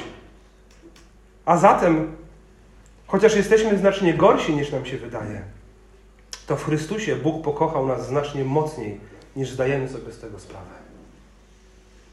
A 1.44 1.57
zatem, 1.57 2.16
chociaż 3.07 3.37
jesteśmy 3.37 3.79
znacznie 3.79 4.14
gorsi 4.14 4.57
niż 4.57 4.72
nam 4.72 4.87
się 4.87 4.98
wydaje, 4.98 5.42
to 6.46 6.57
w 6.57 6.64
Chrystusie 6.64 7.16
Bóg 7.16 7.44
pokochał 7.44 7.87
nas 7.87 8.07
znacznie 8.07 8.44
mocniej, 8.44 9.01
niż 9.37 9.51
zdajemy 9.51 9.88
sobie 9.88 10.12
z 10.12 10.18
tego 10.20 10.40
sprawę. 10.40 10.70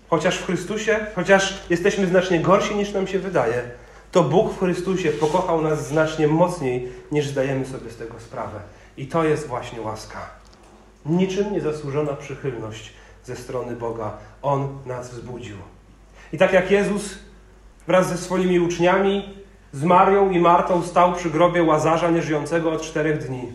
chociaż 0.09 0.37
w 0.37 0.45
Chrystusie, 0.45 1.05
chociaż 1.15 1.63
jesteśmy 1.69 2.07
znacznie 2.07 2.39
gorsi 2.39 2.75
niż 2.75 2.93
nam 2.93 3.07
się 3.07 3.19
wydaje, 3.19 3.63
to 4.11 4.23
Bóg 4.23 4.53
w 4.53 4.59
Chrystusie 4.59 5.09
pokochał 5.11 5.61
nas 5.61 5.87
znacznie 5.87 6.27
mocniej 6.27 6.91
niż 7.11 7.27
zdajemy 7.27 7.65
sobie 7.65 7.91
z 7.91 7.97
tego 7.97 8.19
sprawę. 8.19 8.59
I 8.97 9.07
to 9.07 9.23
jest 9.23 9.47
właśnie 9.47 9.81
łaska. 9.81 10.29
Niczym 11.05 11.53
niezasłużona 11.53 12.13
przychylność 12.13 12.93
ze 13.23 13.35
strony 13.35 13.75
Boga. 13.75 14.17
On 14.41 14.67
nas 14.85 15.09
wzbudził. 15.09 15.57
I 16.33 16.37
tak 16.37 16.53
jak 16.53 16.71
Jezus 16.71 17.15
wraz 17.87 18.09
ze 18.09 18.17
swoimi 18.17 18.59
uczniami, 18.59 19.35
z 19.73 19.83
Marią 19.83 20.29
i 20.29 20.39
Martą 20.39 20.83
stał 20.83 21.13
przy 21.13 21.29
grobie 21.29 21.63
Łazarza 21.63 22.09
nieżyjącego 22.09 22.71
od 22.71 22.81
czterech 22.81 23.27
dni. 23.27 23.51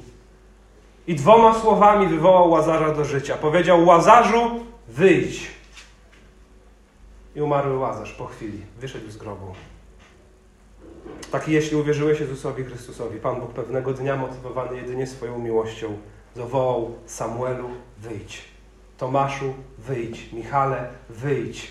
I 1.07 1.15
dwoma 1.15 1.55
słowami 1.55 2.07
wywołał 2.07 2.51
Łazarza 2.51 2.95
do 2.95 3.05
życia. 3.05 3.37
Powiedział: 3.37 3.87
Łazarzu, 3.87 4.51
wyjdź. 4.89 5.47
I 7.37 7.41
umarły 7.41 7.79
Łazarz 7.79 8.13
po 8.13 8.27
chwili. 8.27 8.61
Wyszedł 8.81 9.11
z 9.11 9.17
grobu. 9.17 9.55
Taki 11.33 11.53
jeśli 11.53 11.77
uwierzyłeś 11.77 12.21
Jezusowi 12.21 12.65
Chrystusowi, 12.65 13.21
Pan 13.21 13.41
Bóg 13.41 13.53
pewnego 13.53 13.93
dnia, 13.93 14.17
motywowany 14.17 14.77
jedynie 14.77 15.07
swoją 15.07 15.39
miłością, 15.39 15.99
zawołał 16.37 16.95
Samuelu, 17.07 17.71
wyjdź. 17.99 18.45
Tomaszu, 18.99 19.55
wyjdź. 19.79 20.33
Michale, 20.33 20.89
wyjdź. 21.09 21.71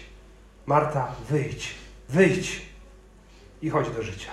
Marta, 0.66 1.16
wyjdź. 1.30 1.76
Wyjdź. 2.10 2.66
I 3.62 3.70
chodź 3.70 3.90
do 3.90 4.04
życia. 4.04 4.32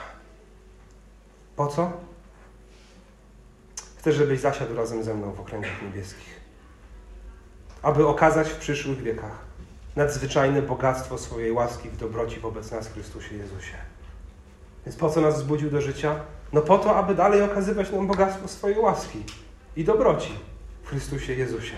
Po 1.57 1.67
co? 1.67 1.93
Chcę, 3.99 4.13
żebyś 4.13 4.41
zasiadł 4.41 4.77
razem 4.77 5.05
ze 5.05 5.15
mną 5.15 5.33
w 5.33 5.41
okręgach 5.41 5.83
niebieskich. 5.83 6.41
Aby 7.83 8.07
okazać 8.07 8.49
w 8.49 8.57
przyszłych 8.57 9.03
wiekach 9.03 9.47
nadzwyczajne 9.97 10.63
bogactwo 10.63 11.19
swojej 11.19 11.53
łaski 11.53 11.91
w 11.91 11.97
dobroci 11.97 12.41
wobec 12.41 12.71
nas 12.71 12.89
Chrystusie 12.89 13.37
Jezusie. 13.37 13.77
Więc 14.87 14.97
po 14.97 15.11
co 15.11 15.21
nas 15.21 15.35
wzbudził 15.35 15.71
do 15.71 15.81
życia? 15.81 16.15
No 16.53 16.61
po 16.61 16.79
to, 16.79 16.97
aby 16.97 17.15
dalej 17.15 17.43
okazywać 17.43 17.93
nam 17.93 18.07
bogactwo 18.07 18.49
swojej 18.49 18.79
łaski 18.79 19.25
i 19.77 19.85
dobroci 19.85 20.33
w 20.83 20.89
Chrystusie 20.89 21.35
Jezusie. 21.35 21.75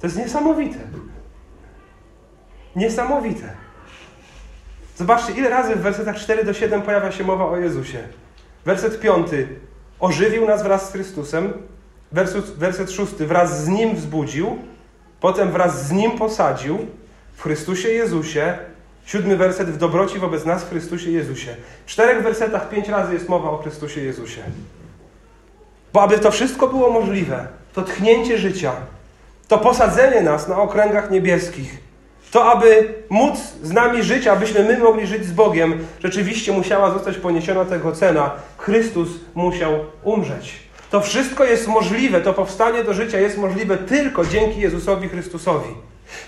To 0.00 0.06
jest 0.06 0.16
niesamowite. 0.16 0.78
Niesamowite. 2.76 3.52
Zobaczcie, 4.96 5.32
ile 5.32 5.50
razy 5.50 5.76
w 5.76 5.80
wersetach 5.80 6.16
4 6.16 6.44
do 6.44 6.54
7 6.54 6.82
pojawia 6.82 7.12
się 7.12 7.24
mowa 7.24 7.44
o 7.44 7.56
Jezusie. 7.56 7.98
Werset 8.64 9.00
5. 9.00 9.28
Ożywił 10.00 10.46
nas 10.46 10.62
wraz 10.62 10.88
z 10.88 10.92
Chrystusem. 10.92 11.52
Werset, 12.12 12.44
werset 12.44 12.90
6. 12.90 13.12
Wraz 13.12 13.64
z 13.64 13.68
Nim 13.68 13.96
wzbudził. 13.96 14.58
Potem 15.20 15.52
wraz 15.52 15.86
z 15.86 15.92
Nim 15.92 16.18
posadził 16.18 16.78
w 17.32 17.42
Chrystusie 17.42 17.88
Jezusie 17.88 18.58
Siódmy 19.06 19.36
werset 19.36 19.70
w 19.70 19.76
dobroci 19.76 20.18
wobec 20.18 20.44
nas 20.44 20.64
w 20.64 20.70
Chrystusie 20.70 21.10
Jezusie. 21.10 21.56
W 21.86 21.90
czterech 21.90 22.22
wersetach 22.22 22.68
pięć 22.68 22.88
razy 22.88 23.14
jest 23.14 23.28
mowa 23.28 23.50
o 23.50 23.58
Chrystusie 23.58 24.00
Jezusie. 24.00 24.42
Bo 25.92 26.02
aby 26.02 26.18
to 26.18 26.30
wszystko 26.30 26.68
było 26.68 26.90
możliwe, 26.90 27.46
to 27.74 27.82
tchnięcie 27.82 28.38
życia, 28.38 28.72
to 29.48 29.58
posadzenie 29.58 30.20
nas 30.20 30.48
na 30.48 30.56
okręgach 30.56 31.10
niebieskich, 31.10 31.78
to 32.30 32.52
aby 32.52 32.94
móc 33.08 33.38
z 33.62 33.72
nami 33.72 34.02
żyć, 34.02 34.26
abyśmy 34.26 34.64
my 34.64 34.78
mogli 34.78 35.06
żyć 35.06 35.24
z 35.24 35.32
Bogiem, 35.32 35.86
rzeczywiście 36.02 36.52
musiała 36.52 36.90
zostać 36.90 37.16
poniesiona 37.16 37.64
tego 37.64 37.92
cena. 37.92 38.30
Chrystus 38.58 39.08
musiał 39.34 39.72
umrzeć. 40.02 40.54
To 40.90 41.00
wszystko 41.00 41.44
jest 41.44 41.68
możliwe, 41.68 42.20
to 42.20 42.32
powstanie 42.32 42.84
do 42.84 42.94
życia 42.94 43.20
jest 43.20 43.38
możliwe 43.38 43.76
tylko 43.76 44.24
dzięki 44.24 44.60
Jezusowi 44.60 45.08
Chrystusowi. 45.08 45.74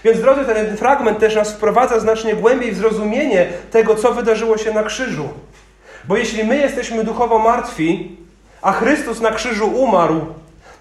Więc 0.04 0.20
drodzy, 0.20 0.44
ten 0.44 0.76
fragment 0.76 1.18
też 1.18 1.34
nas 1.34 1.52
wprowadza 1.52 2.00
znacznie 2.00 2.34
głębiej 2.34 2.72
w 2.72 2.76
zrozumienie 2.76 3.48
tego, 3.70 3.94
co 3.94 4.12
wydarzyło 4.12 4.58
się 4.58 4.72
na 4.72 4.82
krzyżu. 4.82 5.28
Bo 6.04 6.16
jeśli 6.16 6.44
my 6.44 6.56
jesteśmy 6.56 7.04
duchowo 7.04 7.38
martwi, 7.38 8.16
a 8.62 8.72
Chrystus 8.72 9.20
na 9.20 9.30
krzyżu 9.30 9.66
umarł, 9.66 10.26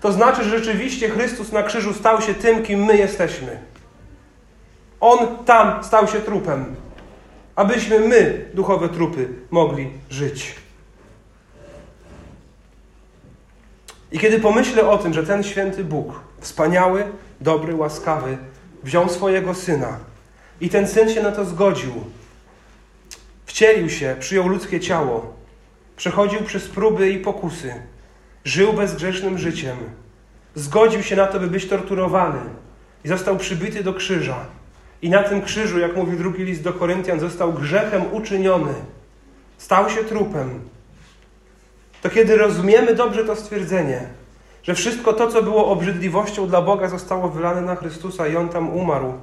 to 0.02 0.12
znaczy, 0.12 0.44
że 0.44 0.58
rzeczywiście 0.58 1.10
Chrystus 1.10 1.52
na 1.52 1.64
krzyżu 1.64 1.94
stał 1.94 2.22
się 2.22 2.34
tym, 2.34 2.64
kim 2.64 2.86
my 2.86 2.98
jesteśmy. 2.98 3.60
On 5.00 5.18
tam 5.46 5.84
stał 5.84 6.08
się 6.08 6.20
trupem, 6.20 6.76
abyśmy 7.56 8.00
my, 8.00 8.46
duchowe 8.54 8.90
trupy, 8.90 9.30
mogli 9.52 9.90
żyć. 10.10 10.56
I 14.12 14.20
kiedy 14.20 14.40
pomyślę 14.40 14.90
o 14.90 14.98
tym, 14.98 15.14
że 15.14 15.24
ten 15.24 15.44
święty 15.44 15.84
Bóg, 15.84 16.20
wspaniały, 16.40 17.04
dobry, 17.42 17.76
łaskawy, 17.76 18.38
wziął 18.84 19.10
swojego 19.10 19.54
syna 19.54 19.98
i 20.62 20.70
ten 20.70 20.88
syn 20.88 21.10
się 21.10 21.24
na 21.24 21.32
to 21.32 21.46
zgodził. 21.46 21.94
Wcielił 23.46 23.90
się, 23.90 24.16
przyjął 24.20 24.48
ludzkie 24.48 24.80
ciało, 24.80 25.34
przechodził 25.98 26.42
przez 26.42 26.68
próby 26.68 27.10
i 27.10 27.20
pokusy, 27.20 27.74
żył 28.46 28.74
bezgrzesznym 28.74 29.38
życiem, 29.38 29.78
zgodził 30.56 31.04
się 31.04 31.16
na 31.16 31.28
to, 31.28 31.40
by 31.40 31.48
być 31.48 31.66
torturowany 31.66 32.40
i 33.06 33.08
został 33.08 33.38
przybity 33.38 33.84
do 33.84 33.94
krzyża. 33.94 34.46
I 35.02 35.10
na 35.10 35.24
tym 35.24 35.42
krzyżu, 35.42 35.80
jak 35.80 35.96
mówi 35.96 36.18
drugi 36.18 36.44
list 36.44 36.64
do 36.64 36.74
Koryntian, 36.74 37.20
został 37.20 37.54
grzechem 37.54 38.14
uczyniony. 38.14 38.74
Stał 39.58 39.90
się 39.90 40.04
trupem. 40.04 40.60
To 42.02 42.10
kiedy 42.10 42.38
rozumiemy 42.38 42.96
dobrze 42.96 43.26
to 43.26 43.36
stwierdzenie, 43.36 44.08
że 44.64 44.76
wszystko 44.76 45.14
to, 45.14 45.28
co 45.28 45.44
było 45.44 45.68
obrzydliwością 45.68 46.48
dla 46.48 46.62
Boga, 46.62 46.88
zostało 46.88 47.30
wylane 47.30 47.62
na 47.62 47.76
Chrystusa 47.76 48.28
i 48.28 48.36
On 48.36 48.50
tam 48.50 48.70
umarł. 48.70 49.14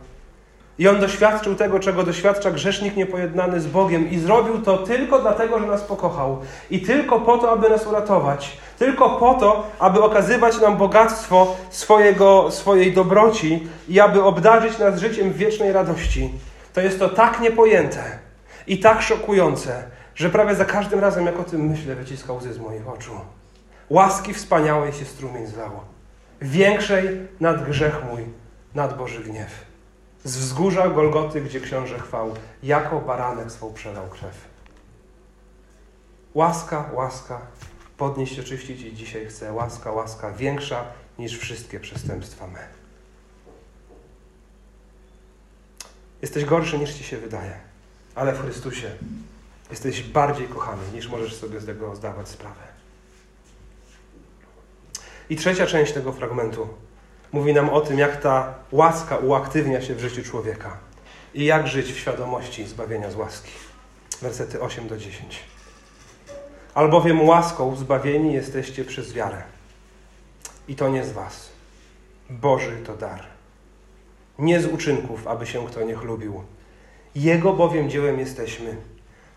I 0.78 0.88
On 0.88 1.00
doświadczył 1.00 1.54
tego, 1.54 1.80
czego 1.80 2.02
doświadcza 2.02 2.50
grzesznik 2.50 2.96
niepojednany 2.96 3.60
z 3.60 3.66
Bogiem 3.66 4.10
i 4.10 4.18
zrobił 4.18 4.58
to 4.58 4.78
tylko 4.78 5.18
dlatego, 5.18 5.58
że 5.58 5.66
nas 5.66 5.82
pokochał. 5.82 6.38
I 6.70 6.80
tylko 6.80 7.20
po 7.20 7.38
to, 7.38 7.52
aby 7.52 7.70
nas 7.70 7.86
uratować. 7.86 8.58
Tylko 8.78 9.10
po 9.10 9.34
to, 9.34 9.66
aby 9.78 10.02
okazywać 10.02 10.60
nam 10.60 10.76
bogactwo 10.76 11.56
swojego, 11.70 12.50
swojej 12.50 12.92
dobroci 12.92 13.68
i 13.88 14.00
aby 14.00 14.22
obdarzyć 14.22 14.78
nas 14.78 15.00
życiem 15.00 15.32
wiecznej 15.32 15.72
radości. 15.72 16.30
To 16.72 16.80
jest 16.80 16.98
to 16.98 17.08
tak 17.08 17.40
niepojęte 17.40 18.04
i 18.66 18.78
tak 18.78 19.02
szokujące, 19.02 19.84
że 20.14 20.30
prawie 20.30 20.54
za 20.54 20.64
każdym 20.64 21.00
razem, 21.00 21.26
jak 21.26 21.40
o 21.40 21.44
tym 21.44 21.68
myślę, 21.68 21.94
wyciska 21.94 22.32
łzy 22.32 22.52
z 22.52 22.58
moich 22.58 22.88
oczu. 22.88 23.12
Łaski 23.90 24.34
wspaniałej 24.34 24.92
się 24.92 25.04
strumień 25.04 25.46
zlało. 25.46 25.84
Większej 26.40 27.28
nad 27.40 27.64
grzech 27.64 28.04
mój, 28.10 28.24
nad 28.74 28.98
Boży 28.98 29.20
gniew. 29.20 29.64
Z 30.24 30.36
wzgórza 30.36 30.88
Golgoty, 30.88 31.40
gdzie 31.40 31.60
książę 31.60 31.98
chwał, 31.98 32.34
jako 32.62 33.00
baranek 33.00 33.52
swą 33.52 33.72
przelał 33.72 34.08
krew. 34.08 34.48
Łaska, 36.34 36.90
łaska, 36.94 37.40
podnieść 37.96 38.36
się, 38.36 38.42
czyścić 38.42 38.80
i 38.80 38.94
dzisiaj 38.94 39.26
chcę. 39.26 39.52
Łaska, 39.52 39.92
łaska, 39.92 40.32
większa 40.32 40.84
niż 41.18 41.38
wszystkie 41.38 41.80
przestępstwa 41.80 42.46
me. 42.46 42.68
Jesteś 46.22 46.44
gorszy 46.44 46.78
niż 46.78 46.94
ci 46.94 47.04
się 47.04 47.16
wydaje, 47.16 47.54
ale 48.14 48.32
w 48.32 48.42
Chrystusie 48.42 48.90
jesteś 49.70 50.02
bardziej 50.02 50.48
kochany 50.48 50.82
niż 50.94 51.08
możesz 51.08 51.36
sobie 51.36 51.60
z 51.60 51.66
tego 51.66 51.96
zdawać 51.96 52.28
sprawę. 52.28 52.79
I 55.30 55.36
trzecia 55.36 55.66
część 55.66 55.92
tego 55.92 56.12
fragmentu 56.12 56.68
mówi 57.32 57.54
nam 57.54 57.70
o 57.70 57.80
tym, 57.80 57.98
jak 57.98 58.22
ta 58.22 58.54
łaska 58.72 59.16
uaktywnia 59.16 59.82
się 59.82 59.94
w 59.94 60.00
życiu 60.00 60.22
człowieka 60.22 60.76
i 61.34 61.44
jak 61.44 61.66
żyć 61.66 61.92
w 61.92 61.98
świadomości 61.98 62.66
zbawienia 62.66 63.10
z 63.10 63.16
łaski. 63.16 63.50
Wersety 64.22 64.60
8 64.60 64.88
do 64.88 64.96
10. 64.96 65.40
Albowiem 66.74 67.28
łaską 67.28 67.76
zbawieni 67.76 68.32
jesteście 68.32 68.84
przez 68.84 69.12
wiarę. 69.12 69.42
I 70.68 70.76
to 70.76 70.88
nie 70.88 71.04
z 71.04 71.12
was. 71.12 71.48
Boży 72.30 72.76
to 72.86 72.96
dar. 72.96 73.26
Nie 74.38 74.60
z 74.60 74.66
uczynków, 74.66 75.26
aby 75.26 75.46
się 75.46 75.66
kto 75.66 75.82
nie 75.82 75.94
chlubił. 75.94 76.44
Jego 77.14 77.52
bowiem 77.52 77.90
dziełem 77.90 78.18
jesteśmy, 78.18 78.76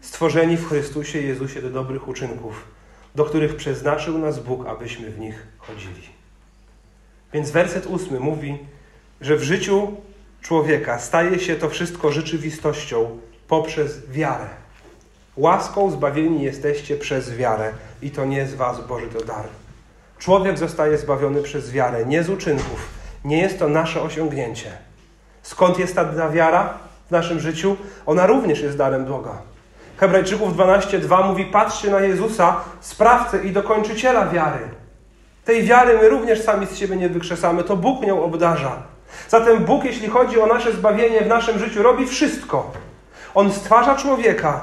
stworzeni 0.02 0.58
w 0.58 0.68
Chrystusie 0.68 1.22
Jezusie 1.22 1.62
do 1.62 1.70
dobrych 1.70 2.08
uczynków, 2.08 2.73
do 3.15 3.26
których 3.26 3.56
przeznaczył 3.56 4.17
nas 4.17 4.39
Bóg, 4.39 4.67
abyśmy 4.67 5.10
w 5.10 5.19
nich 5.19 5.47
chodzili. 5.58 6.10
Więc 7.34 7.52
werset 7.52 7.86
ósmy 7.86 8.19
mówi, 8.19 8.58
że 9.21 9.38
w 9.38 9.43
życiu 9.43 9.97
człowieka 10.41 10.99
staje 10.99 11.39
się 11.39 11.56
to 11.56 11.69
wszystko 11.69 12.12
rzeczywistością 12.12 13.19
poprzez 13.47 14.10
wiarę. 14.10 14.47
Łaską 15.38 15.91
zbawieni 15.91 16.43
jesteście 16.43 16.97
przez 16.97 17.36
wiarę 17.36 17.71
i 18.02 18.12
to 18.12 18.26
nie 18.26 18.47
z 18.47 18.54
was 18.54 18.88
Boży 18.88 19.08
to 19.08 19.26
dar. 19.26 19.45
Człowiek 20.19 20.58
zostaje 20.58 20.97
zbawiony 20.97 21.41
przez 21.41 21.71
wiarę, 21.71 22.06
nie 22.06 22.23
z 22.23 22.30
uczynków. 22.30 22.88
Nie 23.26 23.38
jest 23.38 23.60
to 23.60 23.69
nasze 23.69 24.02
osiągnięcie. 24.02 24.71
Skąd 25.43 25.80
jest 25.80 25.95
ta 25.95 26.30
wiara 26.30 26.78
w 27.08 27.12
naszym 27.12 27.39
życiu? 27.39 27.78
Ona 28.06 28.28
również 28.28 28.62
jest 28.62 28.78
darem 28.78 29.06
Boga. 29.06 29.41
Hebrajczyków 30.04 30.58
12:2 30.58 31.28
mówi: 31.28 31.46
Patrzcie 31.46 31.92
na 31.92 32.00
Jezusa, 32.00 32.56
sprawcę 32.80 33.44
i 33.44 33.52
dokończyciela 33.52 34.28
wiary. 34.28 34.60
Tej 35.46 35.63
wiary 35.63 35.98
my 35.98 36.10
również 36.10 36.42
sami 36.42 36.66
z 36.66 36.78
siebie 36.78 36.96
nie 36.96 37.10
wykrzesamy, 37.10 37.63
to 37.63 37.76
Bóg 37.76 38.02
nią 38.02 38.24
obdarza. 38.24 38.72
Zatem 39.30 39.63
Bóg, 39.63 39.84
jeśli 39.84 40.10
chodzi 40.10 40.42
o 40.42 40.46
nasze 40.46 40.72
zbawienie 40.72 41.22
w 41.22 41.28
naszym 41.28 41.60
życiu, 41.60 41.84
robi 41.84 42.08
wszystko. 42.08 42.72
On 43.36 43.52
stwarza 43.52 43.96
człowieka. 43.96 44.62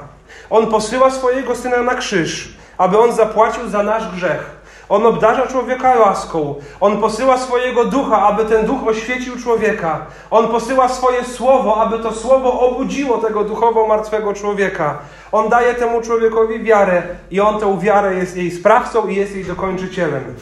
On 0.49 0.67
posyła 0.67 1.11
swojego 1.11 1.55
syna 1.55 1.81
na 1.81 1.95
krzyż, 1.95 2.53
aby 2.77 2.99
on 2.99 3.13
zapłacił 3.13 3.69
za 3.69 3.83
nasz 3.83 4.15
grzech. 4.15 4.60
On 4.91 5.05
obdarza 5.05 5.47
człowieka 5.47 5.99
łaską. 5.99 6.55
On 6.79 7.01
posyła 7.01 7.37
swojego 7.37 7.85
ducha, 7.85 8.27
aby 8.27 8.45
ten 8.45 8.65
duch 8.65 8.87
oświecił 8.87 9.39
człowieka. 9.39 10.05
On 10.31 10.47
posyła 10.47 10.89
swoje 10.89 11.25
słowo, 11.25 11.81
aby 11.81 11.99
to 11.99 12.13
słowo 12.13 12.59
obudziło 12.59 13.17
tego 13.17 13.43
duchowo 13.43 13.87
martwego 13.87 14.33
człowieka. 14.33 14.99
On 15.31 15.49
daje 15.49 15.73
temu 15.73 16.01
człowiekowi 16.01 16.63
wiarę 16.63 17.03
i 17.31 17.39
on 17.39 17.59
tę 17.59 17.79
wiarę 17.79 18.15
jest 18.15 18.37
jej 18.37 18.51
sprawcą 18.51 19.07
i 19.07 19.15
jest 19.15 19.35
jej 19.35 19.45
dokończycielem. 19.45 20.35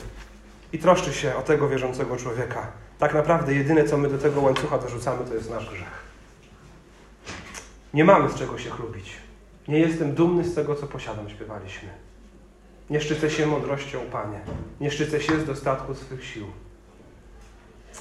I 0.74 0.80
troszczy 0.80 1.14
się 1.14 1.36
o 1.36 1.42
tego 1.42 1.68
wierzącego 1.68 2.18
człowieka. 2.18 2.68
Tak 3.00 3.14
naprawdę 3.14 3.54
jedyne, 3.54 3.84
co 3.84 3.98
my 3.98 4.10
do 4.10 4.18
tego 4.18 4.42
łańcucha 4.42 4.78
dorzucamy, 4.78 5.26
to 5.26 5.34
jest 5.34 5.50
nasz 5.50 5.70
grzech. 5.70 6.04
Nie 7.94 8.06
mamy 8.06 8.30
z 8.30 8.36
czego 8.36 8.58
się 8.58 8.70
chlubić. 8.70 9.14
Nie 9.68 9.80
jestem 9.80 10.14
dumny 10.14 10.44
z 10.44 10.56
tego, 10.56 10.76
co 10.76 10.88
posiadam, 10.88 11.30
śpiewaliśmy. 11.30 12.09
Nie 12.90 13.02
szczycę 13.02 13.30
się 13.30 13.46
mądrością, 13.46 14.00
Panie. 14.12 14.40
Nie 14.82 14.92
szczycę 14.92 15.22
się 15.22 15.40
z 15.40 15.46
dostatku 15.46 15.96
swych 15.96 16.26
sił. 16.26 16.46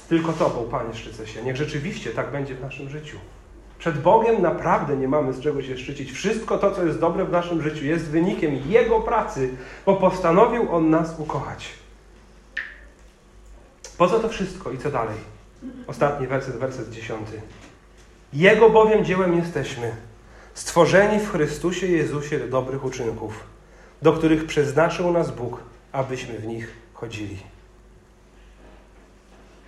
Tylko 0.09 0.33
Tobą, 0.33 0.69
Panie, 0.71 0.93
szczycę 0.93 1.27
się. 1.27 1.43
Niech 1.43 1.55
rzeczywiście 1.55 2.09
tak 2.11 2.31
będzie 2.31 2.55
w 2.55 2.61
naszym 2.61 2.89
życiu. 2.89 3.17
Przed 3.79 4.01
Bogiem 4.01 4.41
naprawdę 4.41 4.97
nie 4.97 5.07
mamy 5.07 5.33
z 5.33 5.39
czego 5.39 5.61
się 5.61 5.77
szczycić. 5.77 6.11
Wszystko 6.11 6.57
to, 6.57 6.71
co 6.71 6.85
jest 6.85 6.99
dobre 6.99 7.25
w 7.25 7.31
naszym 7.31 7.61
życiu, 7.61 7.85
jest 7.85 8.05
wynikiem 8.05 8.55
Jego 8.67 8.99
pracy, 8.99 9.49
bo 9.85 9.95
postanowił 9.95 10.75
On 10.75 10.89
nas 10.89 11.19
ukochać. 11.19 11.69
Po 13.97 14.07
co 14.07 14.19
to 14.19 14.29
wszystko 14.29 14.71
i 14.71 14.77
co 14.77 14.91
dalej? 14.91 15.17
Ostatni 15.87 16.27
werset, 16.27 16.55
werset 16.55 16.89
dziesiąty. 16.89 17.41
Jego 18.33 18.69
bowiem 18.69 19.05
dziełem 19.05 19.37
jesteśmy, 19.37 19.95
stworzeni 20.53 21.19
w 21.19 21.31
Chrystusie 21.31 21.87
Jezusie 21.87 22.39
do 22.39 22.47
dobrych 22.47 22.85
uczynków, 22.85 23.43
do 24.01 24.13
których 24.13 24.45
przeznaczył 24.45 25.11
nas 25.11 25.31
Bóg, 25.31 25.59
abyśmy 25.91 26.37
w 26.37 26.47
nich 26.47 26.73
chodzili. 26.93 27.37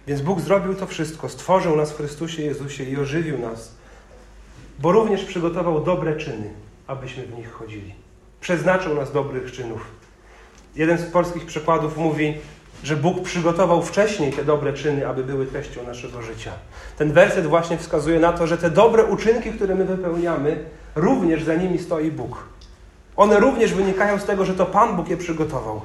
Więc 0.07 0.21
Bóg 0.21 0.39
zrobił 0.39 0.75
to 0.75 0.87
wszystko, 0.87 1.29
stworzył 1.29 1.75
nas 1.75 1.91
w 1.91 1.97
Chrystusie 1.97 2.41
Jezusie 2.41 2.83
i 2.83 2.97
ożywił 2.97 3.39
nas, 3.39 3.75
bo 4.79 4.91
również 4.91 5.25
przygotował 5.25 5.83
dobre 5.83 6.15
czyny, 6.15 6.49
abyśmy 6.87 7.25
w 7.25 7.37
nich 7.37 7.51
chodzili. 7.51 7.93
Przeznaczył 8.41 8.95
nas 8.95 9.11
dobrych 9.11 9.51
czynów. 9.51 9.81
Jeden 10.75 10.97
z 10.97 11.05
polskich 11.05 11.45
przykładów 11.45 11.97
mówi, 11.97 12.33
że 12.83 12.95
Bóg 12.95 13.23
przygotował 13.23 13.83
wcześniej 13.83 14.33
te 14.33 14.45
dobre 14.45 14.73
czyny, 14.73 15.07
aby 15.07 15.23
były 15.23 15.45
treścią 15.45 15.83
naszego 15.83 16.21
życia. 16.21 16.51
Ten 16.97 17.13
werset 17.13 17.47
właśnie 17.47 17.77
wskazuje 17.77 18.19
na 18.19 18.33
to, 18.33 18.47
że 18.47 18.57
te 18.57 18.71
dobre 18.71 19.03
uczynki, 19.03 19.51
które 19.51 19.75
my 19.75 19.85
wypełniamy, 19.85 20.65
również 20.95 21.43
za 21.43 21.55
nimi 21.55 21.79
stoi 21.79 22.11
Bóg. 22.11 22.43
One 23.15 23.39
również 23.39 23.73
wynikają 23.73 24.19
z 24.19 24.25
tego, 24.25 24.45
że 24.45 24.53
to 24.53 24.65
Pan 24.65 24.95
Bóg 24.95 25.09
je 25.09 25.17
przygotował. 25.17 25.81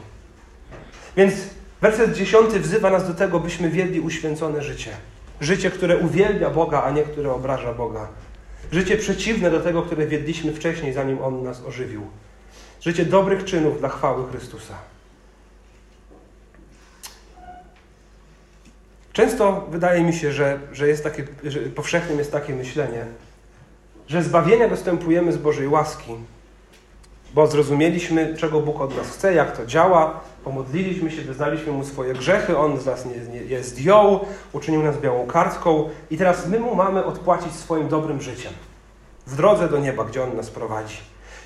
Więc 1.17 1.35
werset 1.81 2.13
dziesiąty 2.13 2.61
wzywa 2.61 2.91
nas 2.91 3.09
do 3.09 3.15
tego, 3.15 3.41
byśmy 3.41 3.71
wiedli 3.71 4.01
uświęcone 4.01 4.63
życie. 4.63 4.91
Życie, 5.41 5.71
które 5.71 5.99
uwielbia 5.99 6.51
Boga, 6.51 6.83
a 6.83 6.91
nie 6.91 7.03
które 7.03 7.33
obraża 7.33 7.73
Boga. 7.75 8.09
Życie 8.73 8.97
przeciwne 8.97 9.51
do 9.51 9.61
tego, 9.61 9.83
które 9.83 10.07
wiedliśmy 10.07 10.53
wcześniej, 10.53 10.93
zanim 10.93 11.23
On 11.23 11.43
nas 11.43 11.63
ożywił. 11.65 12.03
Życie 12.81 13.05
dobrych 13.05 13.45
czynów 13.45 13.79
dla 13.79 13.89
chwały 13.89 14.31
Chrystusa. 14.31 14.75
Często 19.13 19.67
wydaje 19.71 20.05
mi 20.05 20.13
się, 20.13 20.33
że, 20.33 20.59
że, 20.73 20.89
jest 20.89 21.05
takie, 21.05 21.25
że 21.45 21.61
powszechnym 21.61 22.19
jest 22.19 22.33
takie 22.33 22.55
myślenie, 22.55 23.07
że 24.09 24.23
zbawienia 24.23 24.69
dostępujemy 24.69 25.33
z 25.33 25.37
Bożej 25.37 25.69
łaski, 25.69 26.15
bo 27.37 27.47
zrozumieliśmy, 27.47 28.35
czego 28.37 28.61
Bóg 28.61 28.81
od 28.81 28.97
nas 28.97 29.11
chce, 29.11 29.35
jak 29.35 29.57
to 29.57 29.67
działa, 29.67 30.21
pomodliliśmy 30.45 31.11
się, 31.11 31.23
wyznaliśmy 31.23 31.73
Mu 31.73 31.85
swoje 31.85 32.15
grzechy, 32.15 32.59
On 32.59 32.81
z 32.81 32.87
nas 32.87 33.07
nie, 33.07 33.17
nie, 33.17 33.41
je 33.41 33.65
zdjął, 33.65 34.21
uczynił 34.53 34.83
nas 34.83 35.01
białą 35.01 35.27
kartką 35.27 35.91
i 36.11 36.19
teraz 36.19 36.47
my 36.47 36.61
Mu 36.61 36.75
mamy 36.75 37.05
odpłacić 37.05 37.53
swoim 37.53 37.89
dobrym 37.89 38.23
życiem 38.23 38.53
w 39.27 39.37
drodze 39.37 39.69
do 39.69 39.79
nieba, 39.79 40.05
gdzie 40.05 40.25
On 40.25 40.37
nas 40.37 40.51
prowadzi. 40.51 40.97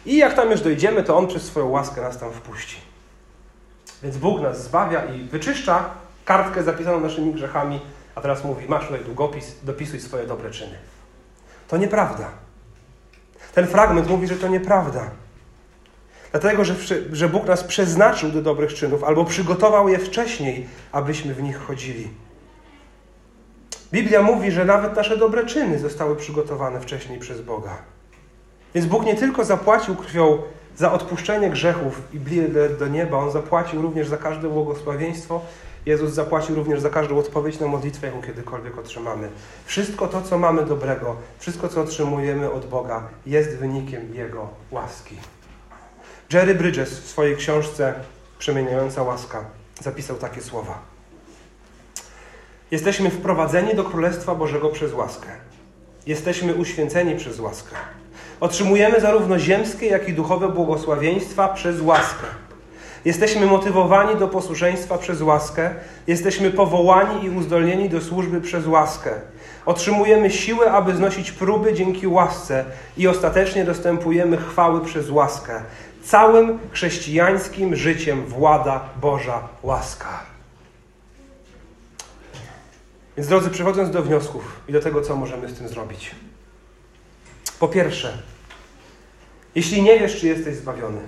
I 0.06 0.16
jak 0.16 0.34
tam 0.34 0.50
już 0.50 0.60
dojdziemy, 0.60 1.02
to 1.02 1.16
On 1.16 1.26
przez 1.26 1.42
swoją 1.42 1.68
łaskę 1.68 2.00
nas 2.00 2.18
tam 2.18 2.32
wpuści. 2.32 2.76
Więc 4.02 4.16
Bóg 4.16 4.40
nas 4.40 4.64
zbawia 4.64 5.04
i 5.04 5.22
wyczyszcza 5.22 5.90
kartkę 6.24 6.62
zapisaną 6.62 7.00
naszymi 7.00 7.32
grzechami, 7.32 7.80
a 8.14 8.20
teraz 8.20 8.44
mówi, 8.44 8.68
masz 8.68 8.86
tutaj 8.86 9.04
długopis, 9.04 9.56
dopisuj 9.62 10.00
swoje 10.00 10.26
dobre 10.26 10.50
czyny. 10.50 10.74
To 11.68 11.76
nieprawda. 11.76 12.28
Ten 13.54 13.66
fragment 13.66 14.08
mówi, 14.08 14.26
że 14.26 14.36
to 14.36 14.48
nieprawda. 14.48 15.10
Dlatego, 16.30 16.64
że, 16.64 16.74
że 17.12 17.28
Bóg 17.28 17.46
nas 17.46 17.64
przeznaczył 17.64 18.30
do 18.30 18.42
dobrych 18.42 18.74
czynów, 18.74 19.04
albo 19.04 19.24
przygotował 19.24 19.88
je 19.88 19.98
wcześniej, 19.98 20.66
abyśmy 20.92 21.34
w 21.34 21.42
nich 21.42 21.58
chodzili. 21.58 22.08
Biblia 23.92 24.22
mówi, 24.22 24.50
że 24.50 24.64
nawet 24.64 24.96
nasze 24.96 25.16
dobre 25.16 25.46
czyny 25.46 25.78
zostały 25.78 26.16
przygotowane 26.16 26.80
wcześniej 26.80 27.18
przez 27.18 27.40
Boga. 27.40 27.76
Więc 28.74 28.86
Bóg 28.86 29.04
nie 29.04 29.14
tylko 29.14 29.44
zapłacił 29.44 29.96
krwią 29.96 30.38
za 30.76 30.92
odpuszczenie 30.92 31.50
grzechów 31.50 32.02
i 32.12 32.18
bilet 32.20 32.78
do 32.78 32.88
nieba, 32.88 33.18
On 33.18 33.30
zapłacił 33.30 33.82
również 33.82 34.08
za 34.08 34.16
każde 34.16 34.48
błogosławieństwo. 34.48 35.40
Jezus 35.86 36.12
zapłacił 36.12 36.54
również 36.54 36.80
za 36.80 36.90
każdą 36.90 37.18
odpowiedź 37.18 37.60
na 37.60 37.66
modlitwę, 37.66 38.06
jaką 38.06 38.22
kiedykolwiek 38.22 38.78
otrzymamy. 38.78 39.28
Wszystko 39.64 40.08
to, 40.08 40.22
co 40.22 40.38
mamy 40.38 40.64
dobrego, 40.64 41.16
wszystko, 41.38 41.68
co 41.68 41.80
otrzymujemy 41.80 42.50
od 42.50 42.66
Boga, 42.66 43.08
jest 43.26 43.56
wynikiem 43.56 44.14
Jego 44.14 44.48
łaski. 44.70 45.16
Jerry 46.32 46.54
Bridges 46.54 47.00
w 47.00 47.06
swojej 47.06 47.36
książce 47.36 47.94
Przemieniająca 48.38 49.02
łaska 49.02 49.44
zapisał 49.82 50.16
takie 50.16 50.40
słowa. 50.40 50.78
Jesteśmy 52.70 53.10
wprowadzeni 53.10 53.74
do 53.74 53.84
Królestwa 53.84 54.34
Bożego 54.34 54.68
przez 54.68 54.92
łaskę. 54.92 55.28
Jesteśmy 56.06 56.54
uświęceni 56.54 57.16
przez 57.16 57.40
łaskę. 57.40 57.76
Otrzymujemy 58.40 59.00
zarówno 59.00 59.38
ziemskie, 59.38 59.86
jak 59.86 60.08
i 60.08 60.12
duchowe 60.12 60.48
błogosławieństwa 60.48 61.48
przez 61.48 61.80
łaskę. 61.80 62.26
Jesteśmy 63.04 63.46
motywowani 63.46 64.16
do 64.16 64.28
posłuszeństwa 64.28 64.98
przez 64.98 65.22
łaskę. 65.22 65.70
Jesteśmy 66.06 66.50
powołani 66.50 67.24
i 67.24 67.30
uzdolnieni 67.30 67.88
do 67.88 68.00
służby 68.00 68.40
przez 68.40 68.66
łaskę. 68.66 69.10
Otrzymujemy 69.66 70.30
siłę, 70.30 70.72
aby 70.72 70.96
znosić 70.96 71.32
próby 71.32 71.74
dzięki 71.74 72.06
łasce 72.06 72.64
i 72.96 73.08
ostatecznie 73.08 73.64
dostępujemy 73.64 74.36
chwały 74.36 74.84
przez 74.84 75.10
łaskę. 75.10 75.62
Całym 76.02 76.58
chrześcijańskim 76.70 77.76
życiem 77.76 78.26
włada 78.26 78.88
Boża 79.00 79.48
łaska. 79.62 80.20
Więc 83.16 83.28
drodzy, 83.28 83.50
przechodząc 83.50 83.90
do 83.90 84.02
wniosków 84.02 84.60
i 84.68 84.72
do 84.72 84.80
tego, 84.80 85.02
co 85.02 85.16
możemy 85.16 85.48
z 85.48 85.58
tym 85.58 85.68
zrobić. 85.68 86.10
Po 87.58 87.68
pierwsze, 87.68 88.22
jeśli 89.54 89.82
nie 89.82 89.98
wiesz, 89.98 90.20
czy 90.20 90.26
jesteś 90.26 90.56
zbawiony, 90.56 91.00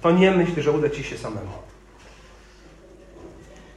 to 0.00 0.10
nie 0.10 0.30
myśl, 0.30 0.62
że 0.62 0.72
uda 0.72 0.90
ci 0.90 1.04
się 1.04 1.18
samemu. 1.18 1.52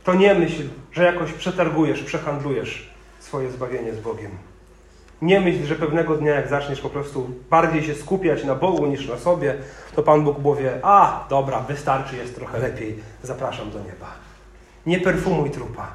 To 0.03 0.13
nie 0.13 0.33
myśl, 0.33 0.69
że 0.91 1.03
jakoś 1.03 1.33
przetargujesz, 1.33 2.03
przehandlujesz 2.03 2.89
swoje 3.19 3.51
zbawienie 3.51 3.93
z 3.93 3.99
Bogiem. 3.99 4.31
Nie 5.21 5.41
myśl, 5.41 5.65
że 5.65 5.75
pewnego 5.75 6.15
dnia, 6.15 6.33
jak 6.33 6.49
zaczniesz 6.49 6.81
po 6.81 6.89
prostu 6.89 7.29
bardziej 7.49 7.83
się 7.83 7.95
skupiać 7.95 8.43
na 8.43 8.55
Bogu 8.55 8.85
niż 8.85 9.07
na 9.07 9.17
sobie, 9.17 9.55
to 9.95 10.03
Pan 10.03 10.23
Bóg 10.23 10.39
powie: 10.39 10.79
A, 10.83 11.25
dobra, 11.29 11.59
wystarczy, 11.59 12.15
jest 12.15 12.35
trochę 12.35 12.59
lepiej, 12.59 12.99
zapraszam 13.23 13.71
do 13.71 13.79
nieba. 13.79 14.11
Nie 14.85 14.99
perfumuj 14.99 15.51
trupa. 15.51 15.87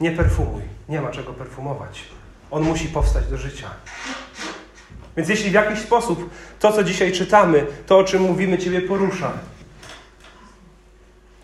Nie 0.00 0.12
perfumuj. 0.12 0.62
Nie 0.88 1.00
ma 1.00 1.10
czego 1.10 1.32
perfumować. 1.32 2.04
On 2.50 2.62
musi 2.62 2.88
powstać 2.88 3.26
do 3.26 3.36
życia. 3.36 3.70
Więc 5.16 5.28
jeśli 5.28 5.50
w 5.50 5.54
jakiś 5.54 5.78
sposób 5.78 6.30
to, 6.60 6.72
co 6.72 6.84
dzisiaj 6.84 7.12
czytamy, 7.12 7.66
to, 7.86 7.98
o 7.98 8.04
czym 8.04 8.22
mówimy, 8.22 8.58
Ciebie 8.58 8.80
porusza, 8.80 9.32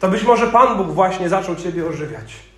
to 0.01 0.09
być 0.09 0.23
może 0.23 0.47
Pan 0.47 0.77
Bóg 0.77 0.87
właśnie 0.87 1.29
zaczął 1.29 1.57
Ciebie 1.57 1.87
ożywiać. 1.87 2.54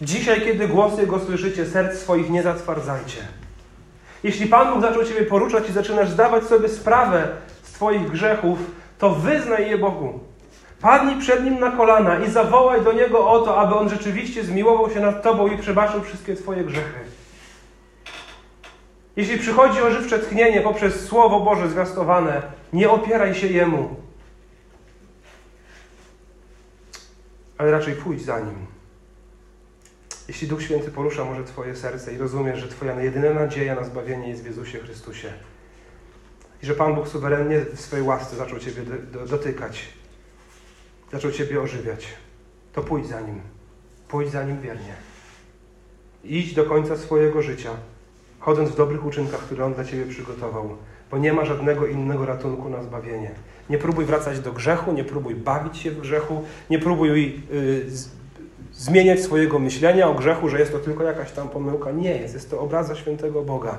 Dzisiaj, 0.00 0.40
kiedy 0.40 0.68
głos 0.68 0.98
Jego 0.98 1.20
słyszycie, 1.20 1.66
serc 1.66 1.98
swoich 1.98 2.30
nie 2.30 2.42
zatwardzajcie. 2.42 3.20
Jeśli 4.22 4.46
Pan 4.46 4.74
Bóg 4.74 4.82
zaczął 4.82 5.04
Ciebie 5.04 5.22
poruszać 5.22 5.68
i 5.68 5.72
zaczynasz 5.72 6.10
zdawać 6.10 6.44
sobie 6.44 6.68
sprawę 6.68 7.28
z 7.62 7.72
Twoich 7.72 8.10
grzechów, 8.10 8.58
to 8.98 9.10
wyznaj 9.10 9.70
je 9.70 9.78
Bogu. 9.78 10.20
Padnij 10.80 11.20
przed 11.20 11.44
Nim 11.44 11.60
na 11.60 11.70
kolana 11.70 12.18
i 12.18 12.30
zawołaj 12.30 12.84
do 12.84 12.92
Niego 12.92 13.30
o 13.30 13.40
to, 13.40 13.60
aby 13.60 13.74
On 13.74 13.88
rzeczywiście 13.88 14.44
zmiłował 14.44 14.90
się 14.90 15.00
nad 15.00 15.22
Tobą 15.22 15.46
i 15.46 15.58
przebaczył 15.58 16.02
wszystkie 16.02 16.34
Twoje 16.34 16.64
grzechy. 16.64 17.00
Jeśli 19.16 19.38
przychodzi 19.38 19.82
ożywcze 19.82 20.18
tchnienie 20.18 20.60
poprzez 20.60 21.06
Słowo 21.06 21.40
Boże 21.40 21.68
zwiastowane, 21.68 22.42
nie 22.72 22.90
opieraj 22.90 23.34
się 23.34 23.46
Jemu, 23.46 23.96
ale 27.58 27.70
raczej 27.70 27.94
pójdź 27.94 28.24
za 28.24 28.40
Nim. 28.40 28.73
Jeśli 30.28 30.48
Duch 30.48 30.62
Święty 30.62 30.90
porusza 30.90 31.24
może 31.24 31.44
Twoje 31.44 31.76
serce 31.76 32.14
i 32.14 32.18
rozumiesz, 32.18 32.60
że 32.60 32.68
Twoja 32.68 33.02
jedyna 33.02 33.30
nadzieja 33.30 33.74
na 33.74 33.84
zbawienie 33.84 34.28
jest 34.28 34.42
w 34.42 34.46
Jezusie 34.46 34.78
Chrystusie 34.78 35.32
i 36.62 36.66
że 36.66 36.74
Pan 36.74 36.94
Bóg 36.94 37.08
suwerennie 37.08 37.60
w 37.74 37.80
swojej 37.80 38.06
łasce 38.06 38.36
zaczął 38.36 38.58
Ciebie 38.58 38.82
do, 38.82 39.18
do, 39.18 39.26
dotykać, 39.26 39.88
zaczął 41.12 41.30
Ciebie 41.30 41.60
ożywiać, 41.60 42.06
to 42.72 42.82
pójdź 42.82 43.06
za 43.06 43.20
Nim. 43.20 43.40
Pójdź 44.08 44.30
za 44.30 44.44
Nim 44.44 44.60
wiernie. 44.60 44.94
Idź 46.24 46.54
do 46.54 46.64
końca 46.64 46.96
swojego 46.96 47.42
życia, 47.42 47.70
chodząc 48.38 48.70
w 48.70 48.76
dobrych 48.76 49.06
uczynkach, 49.06 49.40
które 49.40 49.64
On 49.64 49.74
dla 49.74 49.84
Ciebie 49.84 50.06
przygotował, 50.06 50.76
bo 51.10 51.18
nie 51.18 51.32
ma 51.32 51.44
żadnego 51.44 51.86
innego 51.86 52.26
ratunku 52.26 52.68
na 52.68 52.82
zbawienie. 52.82 53.30
Nie 53.70 53.78
próbuj 53.78 54.04
wracać 54.04 54.40
do 54.40 54.52
grzechu, 54.52 54.92
nie 54.92 55.04
próbuj 55.04 55.34
bawić 55.34 55.78
się 55.78 55.90
w 55.90 56.00
grzechu, 56.00 56.44
nie 56.70 56.78
próbuj 56.78 57.42
yy, 57.50 57.86
zmieniać 58.76 59.20
swojego 59.20 59.58
myślenia 59.58 60.08
o 60.08 60.14
grzechu, 60.14 60.48
że 60.48 60.58
jest 60.58 60.72
to 60.72 60.78
tylko 60.78 61.04
jakaś 61.04 61.32
tam 61.32 61.48
pomyłka. 61.48 61.90
Nie 61.90 62.16
jest, 62.16 62.34
jest 62.34 62.50
to 62.50 62.60
obraza 62.60 62.96
świętego 62.96 63.42
Boga. 63.42 63.78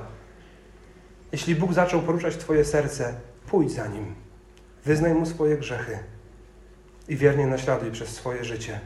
Jeśli 1.32 1.54
Bóg 1.54 1.72
zaczął 1.72 2.02
poruszać 2.02 2.36
Twoje 2.36 2.64
serce, 2.64 3.14
pójdź 3.46 3.72
za 3.72 3.86
Nim. 3.86 4.14
Wyznaj 4.84 5.14
Mu 5.14 5.26
swoje 5.26 5.56
grzechy 5.56 5.98
i 7.08 7.16
wiernie 7.16 7.46
naśladuj 7.46 7.90
przez 7.90 8.08
swoje 8.08 8.44
życie. 8.44 8.80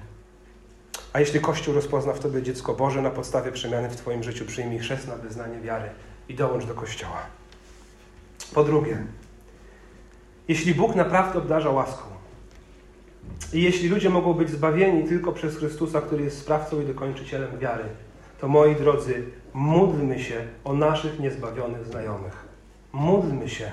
A 1.13 1.21
jeśli 1.21 1.41
Kościół 1.41 1.75
rozpozna 1.75 2.13
w 2.13 2.21
Tobie 2.21 2.43
dziecko 2.43 2.75
Boże, 2.75 3.03
na 3.03 3.11
podstawie 3.11 3.53
przemiany 3.53 3.89
w 3.89 3.97
Twoim 3.97 4.23
życiu 4.23 4.47
przyjmij 4.47 4.79
chrzest 4.79 5.09
na 5.09 5.17
wyznanie 5.17 5.61
wiary 5.61 5.89
i 6.29 6.35
dołącz 6.35 6.65
do 6.65 6.75
Kościoła. 6.75 7.23
Po 8.55 8.65
drugie, 8.65 9.07
jeśli 10.49 10.75
Bóg 10.75 10.95
naprawdę 10.95 11.39
obdarza 11.39 11.71
łaską 11.71 12.20
i 13.53 13.63
jeśli 13.63 13.89
ludzie 13.89 14.11
mogą 14.11 14.35
być 14.35 14.51
zbawieni 14.51 15.09
tylko 15.09 15.33
przez 15.33 15.57
Chrystusa, 15.57 16.01
który 16.01 16.25
jest 16.25 16.39
sprawcą 16.39 16.81
i 16.81 16.85
dokończycielem 16.85 17.59
wiary, 17.59 17.85
to 18.41 18.49
moi 18.49 18.77
drodzy, 18.77 19.23
módlmy 19.55 20.19
się 20.19 20.45
o 20.65 20.73
naszych 20.73 21.21
niezbawionych 21.21 21.85
znajomych. 21.85 22.45
Módlmy 22.93 23.49
się. 23.49 23.71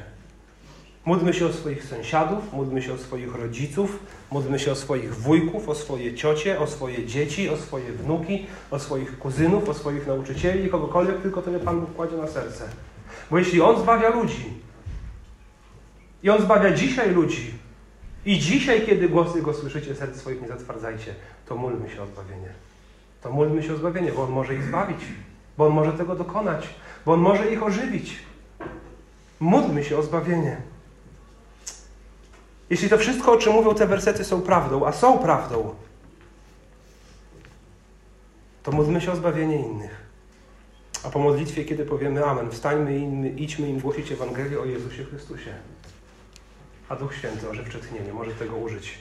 Módlmy 1.06 1.34
się 1.34 1.46
o 1.46 1.54
swoich 1.54 1.84
sąsiadów, 1.84 2.54
módlmy 2.54 2.82
się 2.82 2.94
o 2.94 2.98
swoich 2.98 3.36
rodziców, 3.36 4.00
módlmy 4.32 4.60
się 4.60 4.72
o 4.72 4.76
swoich 4.76 5.16
wujków, 5.16 5.70
o 5.70 5.76
swoje 5.76 6.16
ciocie, 6.16 6.60
o 6.60 6.68
swoje 6.68 7.06
dzieci, 7.06 7.50
o 7.50 7.58
swoje 7.58 7.92
wnuki, 7.92 8.46
o 8.72 8.80
swoich 8.80 9.20
kuzynów, 9.20 9.70
o 9.70 9.74
swoich 9.74 10.08
nauczycieli 10.08 10.70
kogokolwiek 10.70 11.22
tylko 11.22 11.42
tyle 11.42 11.60
Pan 11.60 11.80
Bóg 11.80 11.96
kładzie 11.96 12.18
na 12.18 12.28
serce. 12.28 12.64
Bo 13.32 13.38
jeśli 13.38 13.62
On 13.62 13.82
zbawia 13.82 14.10
ludzi 14.10 14.54
i 16.24 16.30
On 16.30 16.42
zbawia 16.42 16.72
dzisiaj 16.72 17.12
ludzi 17.12 17.54
i 18.28 18.40
dzisiaj, 18.40 18.86
kiedy 18.86 19.10
głosy 19.10 19.42
Go 19.42 19.54
słyszycie, 19.54 19.96
serc 19.96 20.18
swoich 20.18 20.42
nie 20.42 20.48
zatwardzajcie, 20.48 21.16
to 21.46 21.56
módlmy 21.56 21.90
się 21.90 22.02
o 22.02 22.06
zbawienie. 22.06 22.50
To 23.22 23.32
módlmy 23.32 23.64
się 23.64 23.74
o 23.74 23.78
zbawienie, 23.78 24.12
bo 24.12 24.24
On 24.24 24.32
może 24.32 24.56
ich 24.56 24.64
zbawić, 24.64 25.00
bo 25.58 25.66
On 25.66 25.74
może 25.74 25.94
tego 25.94 26.16
dokonać, 26.16 26.70
bo 27.06 27.14
On 27.14 27.20
może 27.20 27.54
ich 27.54 27.64
ożywić. 27.64 28.20
Módlmy 29.40 29.84
się 29.84 29.98
o 29.98 30.04
zbawienie. 30.04 30.58
Jeśli 32.70 32.90
to 32.90 32.98
wszystko, 32.98 33.32
o 33.32 33.38
czym 33.38 33.54
mówią 33.54 33.76
te 33.76 33.88
wersety, 33.88 34.24
są 34.24 34.42
prawdą, 34.42 34.86
a 34.86 34.92
są 34.92 35.20
prawdą, 35.20 35.76
to 38.64 38.72
módlmy 38.72 39.02
się 39.02 39.12
o 39.12 39.16
zbawienie 39.16 39.56
innych. 39.56 40.08
A 41.04 41.10
po 41.10 41.20
modlitwie, 41.20 41.66
kiedy 41.66 41.86
powiemy 41.86 42.26
Amen, 42.26 42.52
wstańmy 42.52 42.98
i 42.98 43.44
idźmy 43.44 43.70
im 43.70 43.80
głosić 43.80 44.12
Ewangelię 44.12 44.60
o 44.60 44.66
Jezusie 44.66 45.04
Chrystusie. 45.04 45.54
A 46.90 46.96
Duch 46.96 47.16
Święty, 47.16 47.50
ożywcze 47.50 47.80
tchnienie, 47.80 48.14
może 48.14 48.32
tego 48.32 48.56
użyć, 48.56 48.98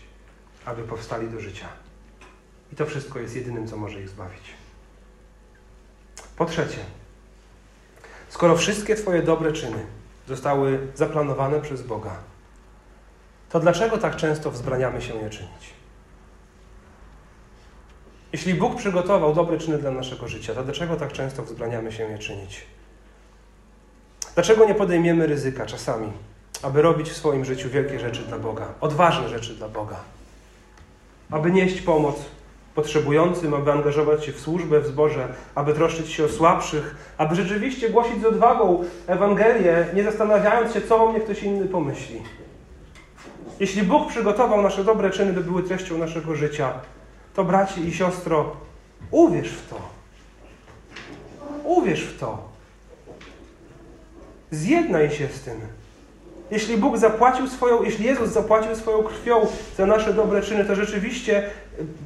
aby 0.64 0.82
powstali 0.82 1.28
do 1.28 1.41
życia. 1.41 1.68
I 2.72 2.76
to 2.76 2.87
wszystko 2.87 3.18
jest 3.18 3.37
jedynym, 3.37 3.66
co 3.66 3.76
może 3.76 4.01
ich 4.01 4.09
zbawić. 4.09 4.43
Po 6.37 6.45
trzecie, 6.45 6.78
skoro 8.28 8.57
wszystkie 8.57 8.97
Twoje 8.97 9.22
dobre 9.22 9.53
czyny 9.53 9.87
zostały 10.28 10.87
zaplanowane 10.95 11.61
przez 11.61 11.82
Boga, 11.82 12.16
to 13.49 13.61
dlaczego 13.61 13.99
tak 13.99 14.16
często 14.16 14.51
wzbraniamy 14.51 15.03
się 15.03 15.14
je 15.14 15.30
czynić? 15.30 15.74
Jeśli 18.32 18.55
Bóg 18.55 18.76
przygotował 18.76 19.34
dobre 19.34 19.59
czyny 19.59 19.78
dla 19.78 19.91
naszego 19.91 20.28
życia, 20.28 20.55
to 20.55 20.64
dlaczego 20.64 20.97
tak 20.97 21.12
często 21.12 21.43
wzbraniamy 21.43 21.93
się 21.93 22.05
je 22.05 22.18
czynić? 22.18 22.66
Dlaczego 24.34 24.66
nie 24.66 24.74
podejmiemy 24.74 25.26
ryzyka 25.26 25.66
czasami, 25.66 26.12
aby 26.63 26.83
robić 26.83 27.11
w 27.11 27.17
swoim 27.17 27.45
życiu 27.45 27.69
wielkie 27.71 28.01
rzeczy 28.01 28.23
dla 28.23 28.39
Boga, 28.39 28.67
odważne 28.81 29.29
rzeczy 29.29 29.55
dla 29.55 29.69
Boga? 29.69 29.97
Aby 31.31 31.51
nieść 31.51 31.81
pomoc 31.81 32.17
potrzebującym, 32.77 33.55
aby 33.55 33.73
angażować 33.73 34.25
się 34.25 34.33
w 34.33 34.41
służbę, 34.41 34.81
w 34.81 34.87
zboże, 34.87 35.29
aby 35.55 35.75
troszczyć 35.75 36.13
się 36.13 36.25
o 36.25 36.29
słabszych, 36.29 36.97
aby 37.19 37.35
rzeczywiście 37.35 37.91
głosić 37.91 38.23
z 38.23 38.25
odwagą 38.25 38.85
Ewangelię, 39.07 39.87
nie 39.95 40.05
zastanawiając 40.05 40.75
się, 40.75 40.81
co 40.81 41.05
o 41.05 41.13
mnie 41.13 41.21
ktoś 41.21 41.43
inny 41.43 41.67
pomyśli. 41.67 42.23
Jeśli 43.61 43.83
Bóg 43.83 44.09
przygotował 44.09 44.63
nasze 44.63 44.85
dobre 44.85 45.11
czyny, 45.11 45.33
by 45.33 45.41
były 45.41 45.63
treścią 45.63 45.99
naszego 45.99 46.35
życia, 46.35 46.73
to 47.35 47.45
braci 47.45 47.89
i 47.89 47.95
siostro, 47.95 48.57
uwierz 49.11 49.53
w 49.53 49.69
to. 49.69 49.77
Uwierz 51.65 52.05
w 52.05 52.19
to. 52.19 52.49
Zjednaj 54.51 55.11
się 55.11 55.29
z 55.29 55.41
tym. 55.41 55.61
Jeśli 56.51 56.77
Bóg 56.77 56.99
zapłacił 56.99 57.49
swoją, 57.49 57.83
jeśli 57.83 58.05
Jezus 58.05 58.29
zapłacił 58.29 58.77
swoją 58.77 59.03
krwią 59.03 59.47
za 59.77 59.87
nasze 59.87 60.13
dobre 60.13 60.43
czyny, 60.43 60.65
to 60.65 60.75
rzeczywiście 60.75 61.43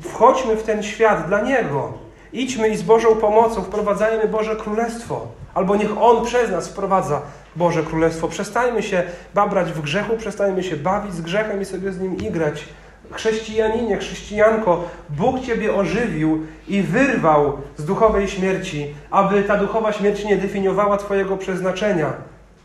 wchodźmy 0.01 0.57
w 0.57 0.63
ten 0.63 0.83
świat 0.83 1.27
dla 1.27 1.41
Niego. 1.41 1.93
Idźmy 2.33 2.69
i 2.69 2.77
z 2.77 2.83
Bożą 2.83 3.17
pomocą 3.17 3.63
wprowadzajmy 3.63 4.29
Boże 4.29 4.57
Królestwo. 4.57 5.27
Albo 5.55 5.77
niech 5.77 6.03
On 6.03 6.25
przez 6.25 6.51
nas 6.51 6.69
wprowadza 6.69 7.23
Boże 7.57 7.83
Królestwo. 7.83 8.29
Przestańmy 8.29 8.83
się 8.83 9.03
babrać 9.35 9.73
w 9.73 9.81
grzechu, 9.81 10.17
przestańmy 10.17 10.63
się 10.63 10.77
bawić 10.77 11.15
z 11.15 11.21
grzechem 11.21 11.61
i 11.61 11.65
sobie 11.65 11.93
z 11.93 12.01
nim 12.01 12.17
igrać. 12.17 12.65
Chrześcijaninie, 13.13 13.97
chrześcijanko, 13.97 14.85
Bóg 15.11 15.41
Ciebie 15.41 15.75
ożywił 15.75 16.47
i 16.69 16.83
wyrwał 16.83 17.59
z 17.77 17.85
duchowej 17.85 18.29
śmierci, 18.29 18.95
aby 19.11 19.43
ta 19.43 19.57
duchowa 19.57 19.93
śmierć 19.93 20.25
nie 20.25 20.37
definiowała 20.37 20.97
Twojego 20.97 21.37
przeznaczenia, 21.37 22.13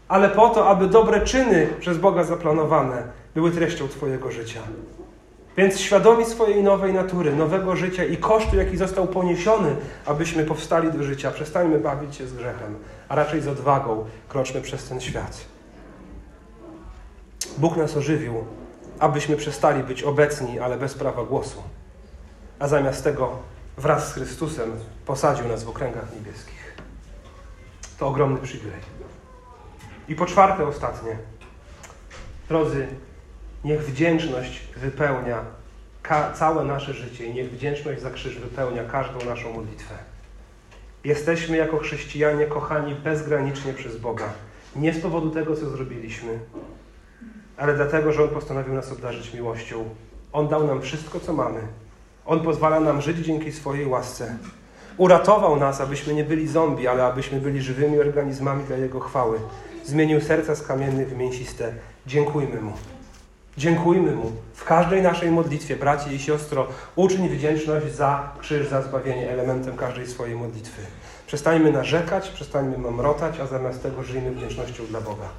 ale 0.08 0.30
po 0.30 0.49
to, 0.49 0.70
aby 0.70 0.88
dobre 0.88 1.22
czyny 1.22 1.68
przez 1.80 1.97
Boga 1.97 2.24
zaplanowane 2.24 3.03
były 3.36 3.51
treścią 3.51 3.88
Twojego 3.88 4.32
życia. 4.32 4.60
Więc 5.58 5.80
świadomi 5.80 6.26
swojej 6.26 6.64
nowej 6.64 6.93
natury, 6.93 7.36
nowego 7.36 7.76
życia 7.76 8.03
i 8.03 8.18
kosztu, 8.18 8.56
jaki 8.56 8.78
został 8.78 9.08
poniesiony, 9.08 9.76
abyśmy 10.06 10.45
powstali 10.45 10.91
do 10.91 11.03
życia, 11.03 11.32
przestańmy 11.32 11.80
bawić 11.80 12.16
się 12.16 12.28
z 12.28 12.34
grzechem, 12.34 12.76
a 13.10 13.16
raczej 13.16 13.41
z 13.41 13.47
odwagą 13.47 14.06
kroczmy 14.30 14.62
przez 14.62 14.89
ten 14.89 15.01
świat. 15.01 15.45
Bóg 17.58 17.78
nas 17.78 17.97
ożywił, 17.97 18.34
abyśmy 18.99 19.36
przestali 19.36 19.84
być 19.84 20.03
obecni, 20.03 20.60
ale 20.60 20.78
bez 20.78 20.93
prawa 20.93 21.24
głosu, 21.24 21.64
a 22.60 22.68
zamiast 22.68 23.03
tego 23.03 23.38
wraz 23.78 24.08
z 24.08 24.14
Chrystusem 24.14 24.72
posadził 25.06 25.47
nas 25.47 25.64
w 25.64 25.70
okręgach 25.70 26.14
niebieskich. 26.16 26.76
To 27.99 28.08
ogromny 28.08 28.39
przywilej. 28.39 28.95
I 30.08 30.16
po 30.16 30.26
czwarte, 30.26 30.68
ostatnie. 30.68 31.18
Drodzy, 32.49 32.88
Niech 33.66 33.82
wdzięczność 33.82 34.62
wypełnia 34.78 35.38
całe 36.34 36.66
nasze 36.66 36.93
życie 36.93 37.26
i 37.26 37.34
niech 37.34 37.51
wdzięczność 37.51 38.01
za 38.01 38.10
krzyż 38.10 38.39
wypełnia 38.39 38.84
każdą 38.84 39.26
naszą 39.26 39.53
modlitwę. 39.53 39.95
Jesteśmy 41.03 41.58
jako 41.58 41.78
chrześcijanie 41.78 42.45
kochani 42.45 42.95
bezgranicznie 42.95 43.74
przez 43.74 43.97
Boga. 43.97 44.30
Nie 44.76 44.93
z 44.93 45.01
powodu 45.01 45.30
tego, 45.30 45.56
co 45.56 45.70
zrobiliśmy, 45.70 46.39
ale 47.58 47.76
dlatego, 47.76 48.12
że 48.12 48.24
On 48.24 48.30
postanowił 48.30 48.74
nas 48.74 48.91
obdarzyć 48.91 49.34
miłością. 49.34 49.89
On 50.34 50.47
dał 50.47 50.68
nam 50.68 50.82
wszystko, 50.82 51.20
co 51.20 51.34
mamy. 51.34 51.60
On 52.26 52.39
pozwala 52.39 52.80
nam 52.80 53.01
żyć 53.01 53.18
dzięki 53.18 53.51
swojej 53.51 53.88
łasce. 53.88 54.38
Uratował 54.97 55.56
nas, 55.56 55.82
abyśmy 55.82 56.14
nie 56.14 56.24
byli 56.24 56.47
zombie, 56.47 56.88
ale 56.88 57.03
abyśmy 57.03 57.41
byli 57.41 57.62
żywymi 57.62 57.99
organizmami 57.99 58.64
dla 58.64 58.78
Jego 58.78 58.99
chwały. 58.99 59.39
Zmienił 59.86 60.22
serca 60.22 60.56
z 60.56 60.62
kamiennych 60.62 61.10
w 61.10 61.18
mięsiste. 61.18 61.74
Dziękujmy 62.08 62.62
Mu. 62.62 62.74
Dziękujmy 63.58 64.12
Mu 64.12 64.32
w 64.54 64.64
każdej 64.64 65.02
naszej 65.02 65.32
modlitwie, 65.32 65.76
bracie 65.76 66.14
i 66.14 66.20
siostro. 66.20 66.68
Uczyń 66.96 67.30
wdzięczność 67.30 67.96
za 67.96 68.32
krzyż, 68.40 68.68
za 68.68 68.82
zbawienie 68.82 69.32
elementem 69.32 69.78
każdej 69.78 70.08
swojej 70.08 70.36
modlitwy. 70.36 70.82
Przestańmy 71.28 71.72
narzekać, 71.72 72.30
przestańmy 72.30 72.78
mamrotać, 72.78 73.40
a 73.40 73.48
zamiast 73.48 73.84
tego 73.84 74.04
żyjmy 74.04 74.32
wdzięcznością 74.32 74.86
dla 74.86 75.02
Boga. 75.02 75.30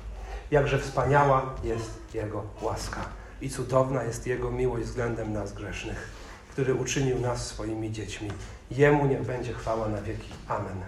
Jakże 0.50 0.78
wspaniała 0.78 1.54
jest 1.64 2.14
Jego 2.14 2.42
łaska 2.62 3.00
i 3.40 3.50
cudowna 3.50 4.02
jest 4.02 4.26
Jego 4.26 4.50
miłość 4.50 4.84
względem 4.84 5.32
nas 5.32 5.52
grzesznych, 5.52 6.10
który 6.50 6.74
uczynił 6.74 7.20
nas 7.20 7.46
swoimi 7.46 7.92
dziećmi. 7.92 8.30
Jemu 8.70 9.06
niech 9.06 9.22
będzie 9.22 9.52
chwała 9.52 9.88
na 9.88 10.02
wieki. 10.02 10.30
Amen. 10.48 10.82